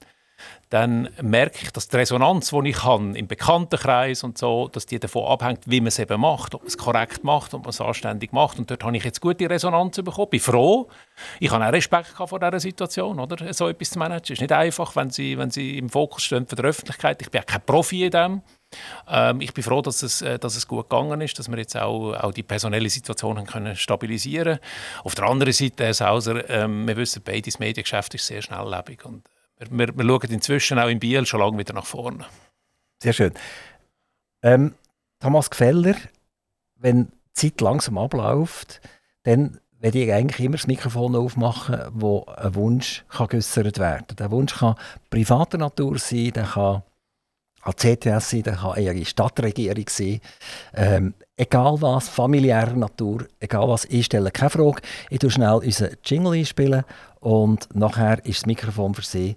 [0.71, 4.99] Dann merke ich, dass die Resonanz, die ich habe, im Bekanntenkreis und so, dass die
[4.99, 7.81] davon abhängt, wie man es eben macht, ob man es korrekt macht, ob man es
[7.81, 8.59] anständig macht.
[8.59, 10.31] Und dort habe ich jetzt gute Resonanz bekommen.
[10.31, 10.89] Bin froh.
[11.39, 13.53] Ich habe auch Respekt vor dieser Situation, oder?
[13.53, 14.33] so etwas zu managen.
[14.33, 17.23] Ist nicht einfach, wenn sie, wenn sie im Fokus stehen für die Öffentlichkeit.
[17.23, 18.43] Ich bin auch kein Profi in dem.
[19.09, 21.77] Ähm, ich bin froh, dass es, äh, dass es gut gegangen ist, dass wir jetzt
[21.77, 24.59] auch, auch die personelle Situation haben können stabilisieren
[25.03, 29.23] Auf der anderen Seite, Herr Sauser, ähm, wir wissen, beides Mediengeschäft ist sehr schnelllebig und
[29.59, 32.27] wir, wir, wir schauen inzwischen auch in Biel schon lange wieder nach vorne.
[33.03, 33.33] Sehr schön.
[34.43, 34.75] Ähm,
[35.21, 35.97] Thomas Gefeller,
[36.77, 38.81] wenn die Zeit langsam abläuft,
[39.23, 44.17] dann werde ich eigentlich immer das Mikrofon aufmachen, wo ein Wunsch kann geäußert werden kann.
[44.17, 44.77] Der Wunsch kann
[45.11, 46.83] privater Natur sein, der kann
[47.65, 50.21] an CTS sein, das kann eher Stadtregierung sein.
[50.75, 54.83] Ähm, egal was, familiärer Natur, egal was, ich stelle keine Frage.
[55.11, 56.85] Ich tue schnell unseren Jingle einspielen
[57.21, 59.35] und nachher ist das Mikrofon für Sie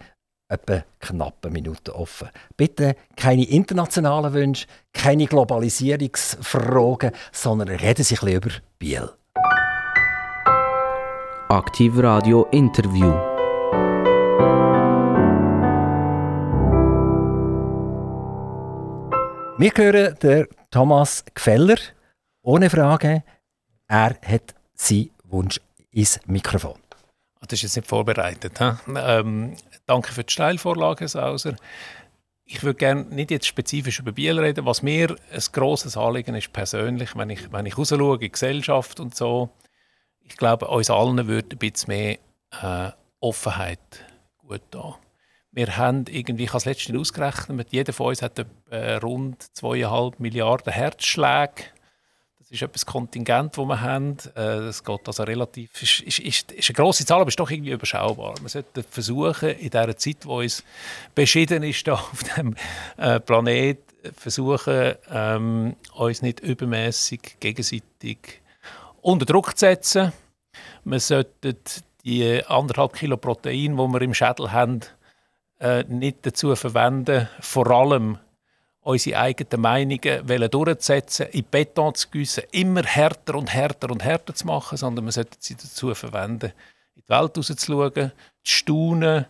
[0.49, 2.29] etwa knappe Minuten offen.
[2.55, 8.49] Bitte keine internationalen Wünsche, keine Globalisierungsfragen, sondern reden Sie ein bisschen über
[8.79, 9.09] Biel.
[11.49, 13.36] Aktiv Radio Interview.
[19.59, 21.77] Wir hören den Thomas Gefeller.
[22.43, 23.23] Ohne Frage,
[23.87, 26.77] er hat seinen Wunsch ins Mikrofon.
[27.39, 28.53] Ah, das ist jetzt nicht vorbereitet.
[28.95, 29.55] Ähm,
[29.87, 31.55] danke für die Steilvorlage, Sauser.
[32.45, 34.67] Ich würde gerne nicht jetzt spezifisch über Biel reden.
[34.67, 38.99] Was mir ein grosses Anliegen ist, persönlich, wenn ich, wenn ich rausschaue in die Gesellschaft
[38.99, 39.49] und so,
[40.21, 42.17] ich glaube, uns allen würde ein bisschen mehr
[42.61, 42.91] äh,
[43.21, 43.79] Offenheit
[44.37, 44.93] gut tun.
[45.57, 50.13] Wir haben irgendwie, ich habe es letztens ausgerechnet, jeder von uns hat äh, rund 2,5
[50.19, 51.63] Milliarden Herzschläge.
[52.37, 54.17] Das ist etwas Kontingent, das wir haben.
[54.35, 57.71] Äh, das geht also relativ, ist, ist, ist, eine grosse Zahl, aber ist doch irgendwie
[57.71, 58.35] überschaubar.
[58.39, 60.63] Wir sollten versuchen, in dieser Zeit, die uns
[61.15, 62.53] beschieden ist, auf dem
[62.97, 63.79] äh, Planet,
[64.15, 68.43] versuchen, ähm, uns nicht übermäßig gegenseitig
[69.01, 70.13] unter Druck zu setzen.
[70.83, 71.57] Wir sollten
[72.05, 74.81] die anderthalb Kilo Protein, die wir im Schädel haben,
[75.59, 78.17] äh, nicht dazu verwenden, vor allem
[78.81, 84.47] unsere eigenen Meinungen durchzusetzen, in Beton zu gießen, immer härter und härter und härter zu
[84.47, 86.53] machen, sondern man sollte sie dazu verwenden,
[86.95, 88.11] in die Welt rauszuschauen, zu
[88.43, 89.25] staunen,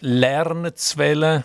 [0.00, 1.44] lernen zu wollen,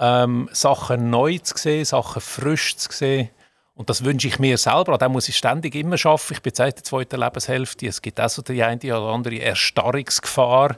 [0.00, 3.28] ähm, Sachen neu zu sehen, Sachen frisch zu sehen.
[3.74, 4.98] Und das wünsche ich mir selber.
[4.98, 6.34] Da muss ich ständig immer schaffen.
[6.34, 7.86] Ich bin seit der zweiten Lebenshälfte.
[7.86, 10.76] Es gibt auch so die eine oder andere Erstarrungsgefahr,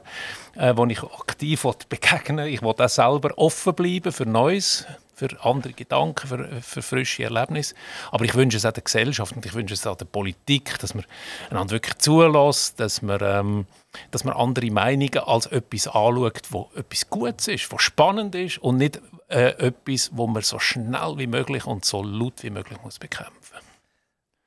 [0.55, 2.53] äh, wo ich aktiv begegnen will.
[2.53, 4.85] Ich will auch selber offen bleiben für Neues,
[5.15, 7.75] für andere Gedanken, für, für frische Erlebnisse.
[8.11, 10.93] Aber ich wünsche es auch der Gesellschaft und ich wünsche es auch der Politik, dass
[10.93, 11.05] man
[11.49, 13.65] einander wirklich zulässt, dass man, ähm,
[14.11, 18.77] dass man andere Meinungen als etwas anschaut, wo etwas Gutes ist, was spannend ist und
[18.77, 22.99] nicht äh, etwas, wo man so schnell wie möglich und so laut wie möglich muss
[22.99, 23.57] bekämpfen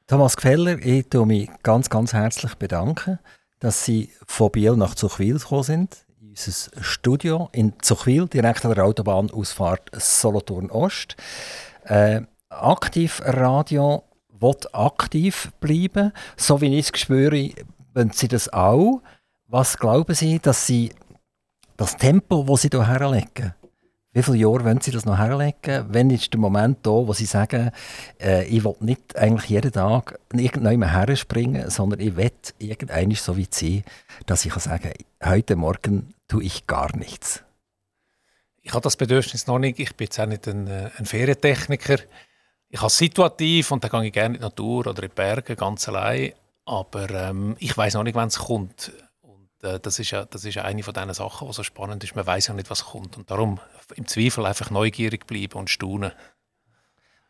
[0.06, 3.18] Thomas Gefeller, ich bedanke mich ganz, ganz herzlich bedanken,
[3.58, 6.07] dass Sie von Biel nach Zuchwil gekommen sind, in
[6.46, 11.16] unser Studio in Zuchwil, direkt an der Autobahnausfahrt Solothurn Ost.
[11.84, 12.22] Äh,
[13.24, 14.04] Radio
[14.40, 17.50] will aktiv bleiben, so wie ich es spüre,
[17.92, 19.02] wenn Sie das auch.
[19.48, 20.92] Was glauben Sie, dass Sie
[21.76, 23.54] das Tempo, das Sie hier herlegen,
[24.12, 25.86] wie viele Jahre wollen Sie das noch herlegen?
[25.88, 27.70] Wann ist der Moment da, wo Sie sagen,
[28.20, 33.46] äh, ich will nicht eigentlich jeden Tag irgendwann herspringen, sondern ich will irgendwann so wie
[33.50, 33.82] Sie,
[34.26, 37.42] dass ich kann sagen heute Morgen tue ich gar nichts?
[38.62, 39.78] Ich habe das Bedürfnis noch nicht.
[39.78, 41.98] Ich bin jetzt auch nicht ein, äh, ein Ferientechniker.
[42.68, 45.56] Ich habe situativ und dann gehe ich gerne in die Natur oder in die Berge
[45.56, 46.32] ganz allein.
[46.66, 48.92] Aber ähm, ich weiß noch nicht, wann es kommt.
[49.62, 52.14] Äh, das ist ja, das ist ja eine von diesen Sachen, die so spannend ist.
[52.14, 53.16] Man weiß ja nicht, was kommt.
[53.16, 53.58] Und darum
[53.94, 56.12] im Zweifel einfach neugierig bleiben und staunen.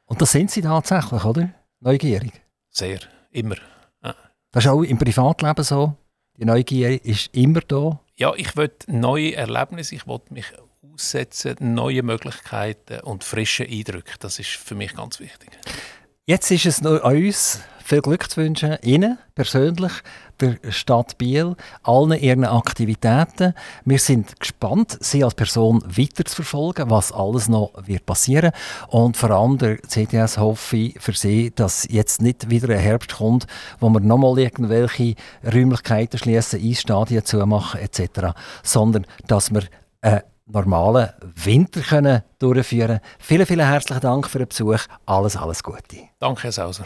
[0.07, 1.51] Und das sind Sie tatsächlich, oder?
[1.81, 2.33] Neugierig?
[2.71, 2.99] Sehr,
[3.31, 3.57] immer.
[4.03, 4.15] Ja.
[4.51, 5.95] Das ist auch im Privatleben so?
[6.37, 8.01] Die Neugier ist immer da?
[8.19, 10.47] Ja, ich will neue Erlebnisse, ich will mich
[10.93, 14.15] aussetzen, neue Möglichkeiten und frische Eindrücke.
[14.19, 15.51] Das ist für mich ganz wichtig.
[16.27, 19.93] Jetzt ist es noch an uns, viel Glück zu wünschen, Ihnen persönlich,
[20.41, 23.55] der Stadt Biel, allen Ihren Aktivitäten.
[23.87, 28.53] Wir sind gespannt, Sie als Person weiter zu verfolgen, was alles noch wird passieren
[28.89, 33.17] Und vor allem der CDS hoffe ich für Sie, dass jetzt nicht wieder ein Herbst
[33.17, 33.47] kommt,
[33.81, 39.63] wo wir nochmal irgendwelche Räumlichkeiten schließen, Eisstadien zumachen etc., sondern dass wir
[40.03, 43.01] äh, normalen Winter können durchführen.
[43.19, 44.81] Vielen, vielen herzlichen Dank für den Besuch.
[45.07, 46.09] Alles, alles Gute.
[46.19, 46.85] Danke, Herr Sauser.